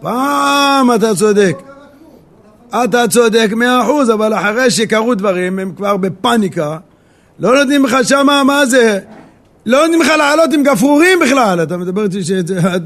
[0.00, 1.71] פעם אתה צודק.
[2.74, 6.78] אתה צודק מאה אחוז, אבל אחרי שקרו דברים, הם כבר בפאניקה,
[7.38, 8.98] לא נותנים לך שמה, מה זה?
[9.66, 11.62] לא נותנים לך לעלות עם גפרורים בכלל.
[11.62, 12.30] אתה מדבר איתי ש...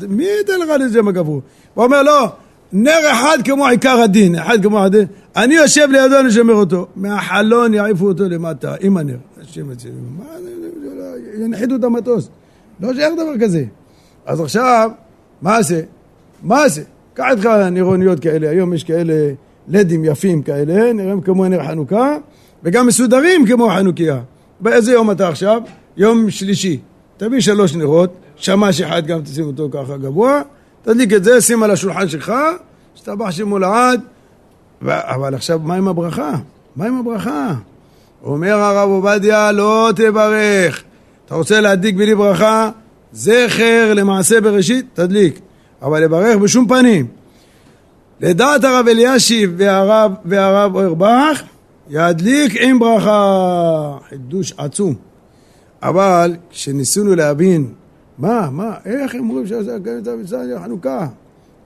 [0.09, 1.43] מי ייתן לך עם הגפרור?
[1.74, 2.28] הוא אומר, לא,
[2.72, 5.07] נר אחד כמו עיקר הדין, אחד כמו הדין.
[5.37, 6.87] אני יושב לידו, אני שומר אותו.
[6.97, 9.16] מהחלון יעיפו אותו למטה, עם הנר.
[9.43, 9.95] השם אצלנו.
[10.18, 10.51] מה זה?
[11.45, 12.28] ינחיתו את המטוס.
[12.80, 13.64] לא שייך דבר כזה.
[14.26, 14.91] אז עכשיו,
[15.43, 15.82] מה זה?
[16.43, 16.82] מה זה?
[17.14, 19.14] קח איתך נירוניות כאלה, היום יש כאלה
[19.68, 22.16] לדים יפים כאלה, נראים כמו נר חנוכה,
[22.62, 24.20] וגם מסודרים כמו חנוכיה.
[24.60, 25.62] באיזה יום אתה עכשיו?
[25.96, 26.78] יום שלישי.
[27.16, 30.42] תביא שלוש נרות, שמש אחד גם תשים אותו ככה גבוה,
[30.82, 32.32] תדליק את זה, שים על השולחן שלך,
[32.94, 34.00] שתבח שמו לעד.
[34.82, 36.34] אבל עכשיו, מה עם הברכה?
[36.76, 37.54] מה עם הברכה?
[38.24, 40.82] אומר הרב עובדיה, לא תברך.
[41.26, 42.70] אתה רוצה להדליק בלי ברכה?
[43.12, 45.40] זכר למעשה בראשית, תדליק.
[45.82, 47.06] אבל לברך בשום פנים.
[48.20, 51.42] לדעת הרב אלישיב והרב, והרב אוירבך,
[51.90, 53.96] ידליק עם ברכה.
[54.08, 54.94] חידוש עצום.
[55.82, 57.72] אבל כשניסינו להבין
[58.18, 59.78] מה, מה, איך הם אומרים שזה
[60.62, 61.06] חנוכה?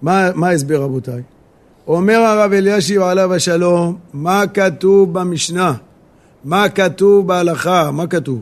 [0.02, 1.22] מה, מה ההסבר רבותיי?
[1.86, 5.74] אומר הרב אלישיב עליו השלום, מה כתוב במשנה?
[6.44, 7.90] מה כתוב בהלכה?
[7.90, 8.40] מה כתוב?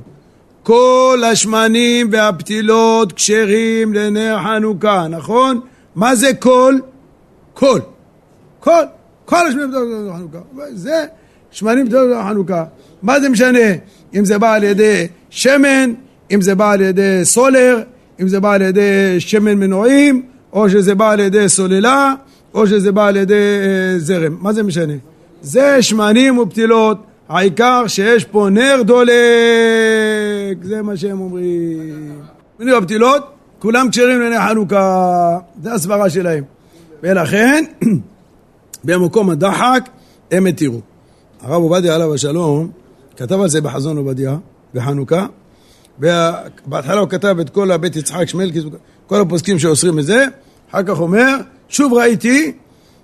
[0.63, 5.61] כל השמנים והפתילות כשרים לנר חנוכה, נכון?
[5.95, 6.75] מה זה כל?
[7.55, 7.81] כל.
[8.69, 8.85] כל.
[9.25, 10.39] כל השמנים לנר חנוכה.
[10.73, 11.05] זה
[11.51, 12.65] שמנים לנר חנוכה.
[13.03, 13.69] מה זה משנה?
[14.15, 15.93] אם זה בא על ידי שמן,
[16.31, 17.83] אם זה בא על ידי סולר,
[18.21, 22.15] אם זה בא על ידי שמן מנועים, או שזה בא על ידי סוללה,
[22.55, 24.37] או שזה בא על ידי אה, זרם.
[24.41, 24.95] מה זה משנה?
[25.43, 26.99] זה שמנים ופתילות.
[27.29, 29.09] העיקר שיש פה נר דולק,
[30.63, 32.21] זה מה שהם אומרים.
[32.59, 33.27] שמנים ופתילות,
[33.59, 36.45] כולם כשרים לעיני חנוכה, זה הסברה שלהם.
[37.03, 37.65] ולכן,
[38.85, 39.89] במקום הדחק,
[40.31, 40.81] הם התירו.
[41.41, 42.71] הרב עובדיה עליו השלום,
[43.17, 44.37] כתב על זה בחזון עובדיה,
[44.75, 45.27] בחנוכה,
[46.01, 48.65] ובהתחלה הוא כתב את כל הבית יצחק שמלכיס,
[49.07, 50.25] כל הפוסקים שאוסרים את זה,
[50.71, 51.37] אחר כך אומר,
[51.69, 52.53] שוב ראיתי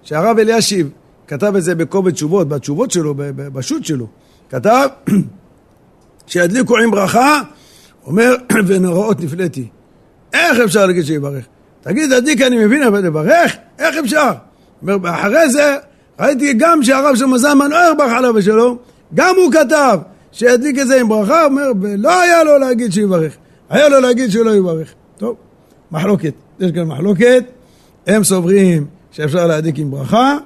[0.03, 0.91] שהרב אלישיב
[1.27, 4.07] כתב את זה בקובץ תשובות, בתשובות שלו, בשו"ת שלו,
[4.51, 4.89] כתב
[6.27, 7.41] שידליקו עם ברכה,
[8.07, 9.69] אומר, ונוראות נפלאתי.
[10.33, 11.45] איך אפשר להגיד שיברך?
[11.81, 13.57] תגיד, תדליק, אני מבין, אבל לברך?
[13.79, 14.31] איך אפשר?
[14.93, 15.77] אומר, אחרי זה
[16.21, 18.77] ראיתי גם שהרב שלמה זלמן אוירבך עליו השלום,
[19.15, 19.99] גם הוא כתב
[20.33, 23.37] שידליק את זה עם ברכה, אומר, ולא היה לו להגיד שיברך,
[23.71, 24.95] היה לו להגיד שלא יברך.
[25.19, 25.37] טוב,
[25.91, 27.45] מחלוקת, יש כאן מחלוקת,
[28.07, 30.37] הם סוברים שאפשר להדליק עם ברכה,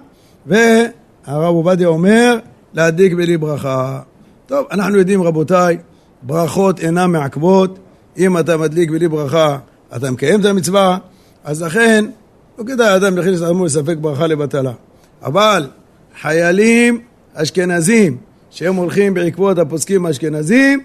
[0.46, 2.38] והרב עובדיה אומר,
[2.74, 4.00] להדליק בלי ברכה.
[4.46, 5.78] טוב, אנחנו יודעים רבותיי,
[6.22, 7.78] ברכות אינן מעכבות,
[8.18, 9.58] אם אתה מדליק בלי ברכה,
[9.96, 10.98] אתה מקיים את המצווה,
[11.44, 12.04] אז לכן,
[12.58, 14.72] לא כדאי אדם יכניס לעצמו לספק ברכה לבטלה.
[15.22, 15.66] אבל
[16.20, 17.00] חיילים
[17.34, 18.16] אשכנזים
[18.50, 20.80] שהם הולכים בעקבות הפוסקים האשכנזים,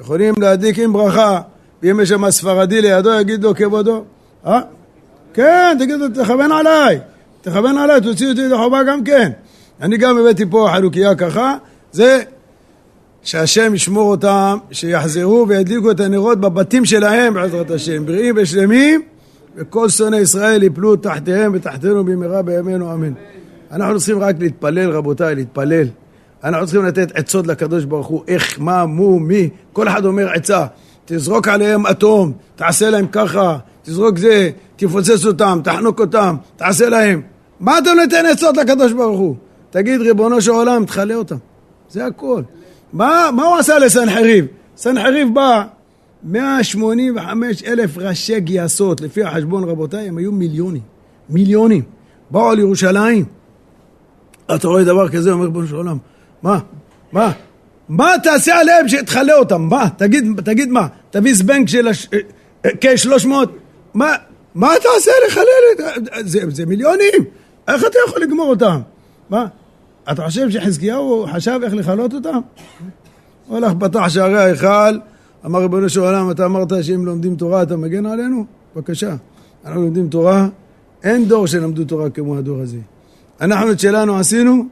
[0.00, 1.40] יכולים להדליק עם ברכה,
[1.82, 4.04] ואם יש שם ספרדי לידו, יגיד לו כבודו.
[4.46, 4.60] אה?
[5.34, 6.98] כן, תגיד לו, תכוון עליי,
[7.42, 9.30] תכוון עליי, תוציא אותי לחובה גם כן.
[9.80, 11.56] אני גם הבאתי פה חלוקייה ככה,
[11.92, 12.22] זה
[13.22, 19.02] שהשם ישמור אותם, שיחזרו וידליקו את הנרות בבתים שלהם בעזרת השם, בריאים ושלמים,
[19.58, 23.12] וכל שונאי ישראל יפלו תחתיהם ותחתנו במהרה בימינו אמן.
[23.72, 25.86] אנחנו צריכים רק להתפלל רבותיי, להתפלל.
[26.44, 30.66] אנחנו צריכים לתת עצות לקדוש ברוך הוא, איך, מה, מו, מי, כל אחד אומר עצה.
[31.04, 37.22] תזרוק עליהם אטום, תעשה להם ככה, תזרוק זה, תפוצץ אותם, תחנוק אותם, תעשה להם.
[37.60, 39.36] מה אתה נותן עצות לקדוש ברוך הוא?
[39.70, 41.36] תגיד ריבונו של עולם, תכלה אותם.
[41.90, 42.42] זה הכל.
[42.92, 44.46] מה, מה הוא עשה לסנחריב?
[44.76, 45.64] סנחריב בא,
[46.22, 50.82] 185 אלף ראשי גייסות, לפי החשבון רבותיי, הם היו מיליונים.
[51.30, 51.82] מיליונים.
[52.30, 53.24] באו על ירושלים.
[54.54, 55.98] אתה רואה דבר כזה, אומר ריבונו של עולם,
[56.42, 56.58] מה?
[57.12, 57.32] מה?
[57.88, 59.62] מה תעשה עליהם שתכלה אותם?
[59.62, 59.88] מה?
[59.96, 60.86] תגיד, תגיד מה?
[61.10, 62.08] תביא זבנג של הש...
[62.80, 63.30] כ-300?
[63.94, 64.14] מה?
[64.54, 65.86] מה אתה עושה לחלל?
[66.20, 67.24] זה, זה מיליונים,
[67.68, 68.80] איך אתה יכול לגמור אותם?
[69.30, 69.46] מה?
[70.12, 72.38] אתה חושב שחזקיהו חשב איך לכלות אותם?
[73.46, 74.98] הוא הלך, פתח שערי ההיכל,
[75.46, 78.44] אמר ריבונו של עולם, אתה אמרת שאם לומדים תורה אתה מגן עלינו?
[78.76, 79.16] בבקשה.
[79.64, 80.48] אנחנו לומדים תורה,
[81.02, 82.78] אין דור שלמדו תורה כמו הדור הזה.
[83.40, 84.64] אנחנו את שלנו עשינו,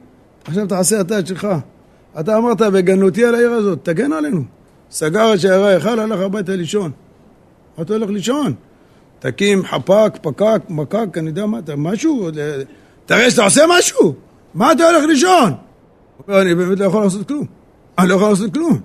[0.45, 1.47] עכשיו תעשה אתה את שלך.
[2.19, 4.43] אתה אמרת, וגנותי על העיר הזאת, תגן עלינו.
[4.91, 6.91] סגר את שערי ההיכל, הלך הביתה לישון.
[7.81, 8.53] אתה הולך לישון.
[9.19, 12.29] תקים חפ"ק, פקק, מקק, אני יודע מה, אתה משהו,
[13.05, 14.13] תראה שאתה עושה משהו,
[14.53, 15.53] מה אתה הולך לישון?
[16.29, 17.45] אני באמת לא יכול לעשות כלום,
[17.99, 18.79] אני לא יכול לעשות כלום,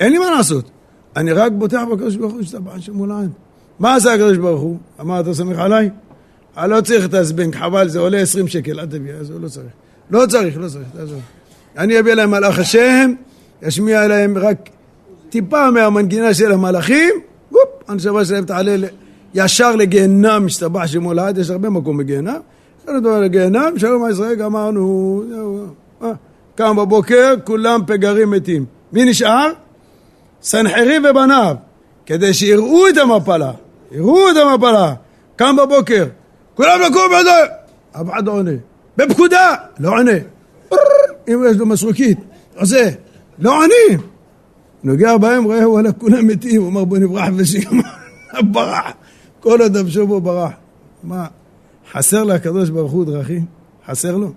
[0.00, 0.70] אין לי מה לעשות,
[1.16, 3.28] אני רק בוטח בקדוש ברוך הוא בעל שם עולם.
[3.78, 4.78] מה עשה הקדוש ברוך הוא?
[5.00, 5.90] אמר, אתה סומך עליי?
[6.56, 9.48] אני לא צריך את הזבנג, חבל, זה עולה 20 שקל, אל תביא, אז הוא לא
[9.48, 9.66] צריך.
[10.10, 11.20] לא צריך, לא צריך, תעזוב.
[11.78, 13.12] אני אביא להם מלאך השם,
[13.62, 14.70] ישמיע להם רק
[15.28, 17.14] טיפה מהמנגינה של המלאכים,
[17.52, 18.76] וופ, הנשמה שלהם תעלה
[19.34, 22.38] ישר לגיהנם, משתבח שמו לעד, יש הרבה מקום בגיהנם.
[22.82, 25.66] יש לנו לגיהנם, שלום הישראל, גמרנו, זהו,
[26.02, 26.12] אה,
[26.54, 28.64] קם בבוקר, כולם פגרים מתים.
[28.92, 29.52] מי נשאר?
[30.42, 31.56] סנחריב ובניו,
[32.06, 33.52] כדי שיראו את המפלה,
[33.92, 34.94] יראו את המפלה.
[35.36, 36.06] קם בבוקר,
[36.54, 37.50] כולם לקום בידיים,
[37.92, 38.50] אף אחד לא עונה.
[38.96, 40.18] בפקודה, לא עונה.
[41.28, 42.18] אם יש לו מסרוקית,
[42.56, 42.90] עושה,
[43.38, 44.06] לא עונים.
[44.84, 47.82] נוגע בהם, רואה, וואלה, כולם מתים, הוא אמר בוא נברח ושיגמר,
[48.52, 48.92] ברח.
[49.40, 50.52] כל עוד נפשו בו ברח.
[51.02, 51.26] מה,
[51.92, 53.44] חסר לקדוש ברוך הוא דרכים?
[53.86, 54.32] חסר לו?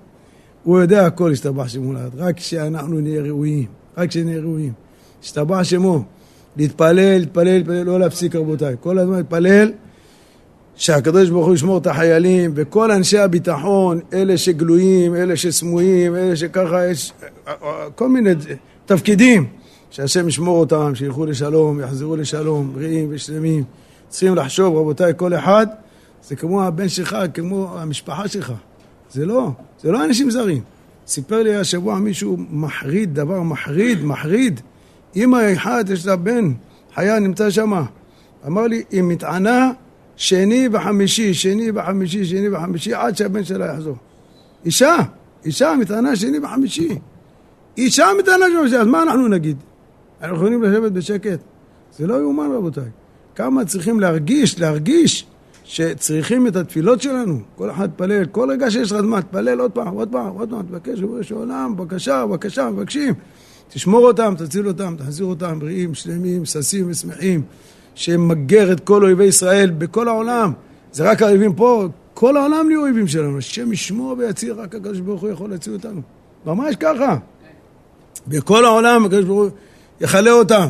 [0.64, 2.12] הוא יודע הכל, השתבח שמו לעד.
[2.18, 3.66] רק שאנחנו נהיה ראויים,
[3.98, 4.83] רק שנהיה ראויים.
[5.24, 6.04] השתבח שמו.
[6.58, 8.76] להתפלל, להתפלל, להתפלל, לא להפסיק רבותיי.
[8.80, 9.72] כל הזמן להתפלל
[10.76, 16.88] שהקדוש ברוך הוא ישמור את החיילים וכל אנשי הביטחון, אלה שגלויים, אלה שסמויים, אלה שככה
[16.88, 17.14] יש
[17.96, 18.30] כל מיני
[18.86, 19.46] תפקידים,
[19.90, 23.64] שהשם ישמור אותם, שילכו לשלום, יחזרו לשלום, בריאים ושלמים.
[24.10, 25.68] צריכים לחשוב, רבותיי, כל אחד
[26.28, 28.54] זה כמו הבן שלך, כמו המשפחה שלך.
[29.12, 29.50] זה לא,
[29.82, 30.62] זה לא אנשים זרים.
[31.08, 34.62] סיפר לי השבוע מישהו מחריד, דבר מחריד, מחריד.
[35.16, 36.54] אמא אחת, יש לה בן,
[36.96, 37.74] חיה נמצא שם.
[38.48, 39.72] אמר לי, היא מתענה
[40.16, 43.96] שני וחמישי, שני וחמישי, שני וחמישי, עד שהבן שלה יחזור.
[44.66, 44.98] אישה,
[45.46, 46.90] אישה מתענה שני וחמישי.
[47.78, 49.58] אישה מתענה שני וחמישי, אז מה אנחנו נגיד?
[50.22, 51.40] אנחנו יכולים לשבת בשקט?
[51.98, 52.90] זה לא יאומן רבותיי.
[53.36, 55.26] כמה צריכים להרגיש, להרגיש
[55.64, 57.40] שצריכים את התפילות שלנו.
[57.56, 60.62] כל אחד תפלל, כל רגע שיש לך זמן, תפלל עוד פעם, עוד פעם, עוד פעם,
[60.62, 63.14] תבקש, ריבונו של עולם, בבקשה, בבקשה, מבקשים.
[63.74, 67.42] תשמור אותם, תציל אותם, תחזיר אותם בריאים, שלמים, ששים ושמחים,
[67.96, 70.54] שמגר את כל אויבי ישראל בכל העולם.
[70.92, 73.38] זה רק האויבים פה, כל העולם נהיו אויבים שלנו.
[73.38, 76.02] השם ישמור ויציל, רק הקדוש ברוך הוא יכול להציל אותנו.
[76.46, 77.18] ממש ככה.
[78.28, 79.50] בכל העולם הקדוש ברוך הוא
[80.02, 80.68] יכלה אותם.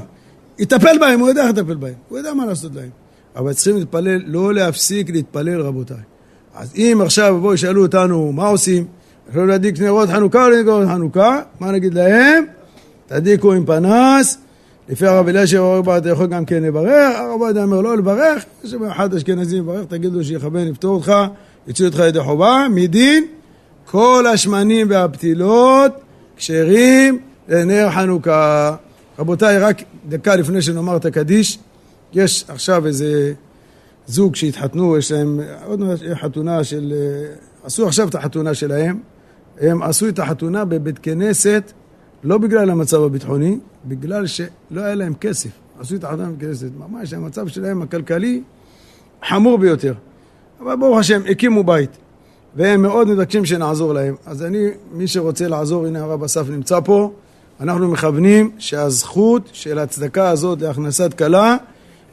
[0.59, 2.89] יטפל בהם, הוא יודע איך לטפל בהם, הוא יודע מה לעשות להם.
[3.35, 5.97] אבל צריכים להתפלל, לא להפסיק להתפלל רבותיי.
[6.55, 8.85] אז אם עכשיו בואו ישאלו אותנו מה עושים,
[9.29, 12.45] יכולים להדליק נרות חנוכה או לא נרות חנוכה, מה נגיד להם?
[13.07, 14.37] תדליקו עם פנס,
[14.89, 18.73] לפי הרב אלישיב הרב אתה יכול גם כן לברך, הרב עובדיה אומר לא לברך, יש
[18.91, 21.13] אחד אשכנזי מברך, תגיד לו שיכוון יפתור אותך,
[21.67, 23.25] יצאו אותך ידי חובה, מדין
[23.85, 25.91] כל השמנים והפתילות
[26.37, 28.75] כשרים לנר חנוכה.
[29.19, 31.59] רבותיי, רק דקה לפני שנאמר את הקדיש,
[32.13, 33.33] יש עכשיו איזה
[34.07, 35.81] זוג שהתחתנו, יש להם עוד
[36.13, 36.93] חתונה של...
[37.63, 38.99] עשו עכשיו את החתונה שלהם,
[39.61, 41.71] הם עשו את החתונה בבית כנסת
[42.23, 45.49] לא בגלל המצב הביטחוני, בגלל שלא היה להם כסף.
[45.79, 48.41] עשו את החתונה בבית כנסת, ממש המצב שלהם הכלכלי
[49.29, 49.93] חמור ביותר.
[50.61, 51.89] אבל ברוך השם, הקימו בית,
[52.55, 54.15] והם מאוד מבקשים שנעזור להם.
[54.25, 57.11] אז אני, מי שרוצה לעזור, הנה הרב אסף נמצא פה.
[57.59, 61.57] אנחנו מכוונים שהזכות של הצדקה הזאת להכנסת כלה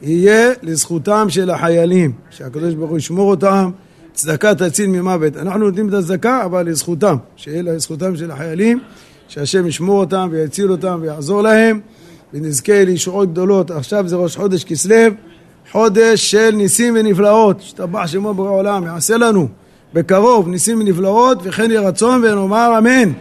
[0.01, 3.71] יהיה לזכותם של החיילים, שהקדוש ברוך הוא ישמור אותם,
[4.13, 5.37] צדקה תציל ממוות.
[5.37, 8.79] אנחנו נותנים את הצדקה, אבל לזכותם, שיהיה לזכותם של החיילים,
[9.31, 11.79] שהשם ישמור אותם ויציל אותם ויעזור להם,
[12.33, 13.71] ונזכה לישועות גדולות.
[13.71, 14.95] עכשיו זה ראש חודש כסלו,
[15.71, 19.47] חודש של ניסים ונפלאות, השתבח שמו בורא עולם, יעשה לנו
[19.93, 23.11] בקרוב ניסים ונפלאות, וכן יהיה רצון ונאמר אמן.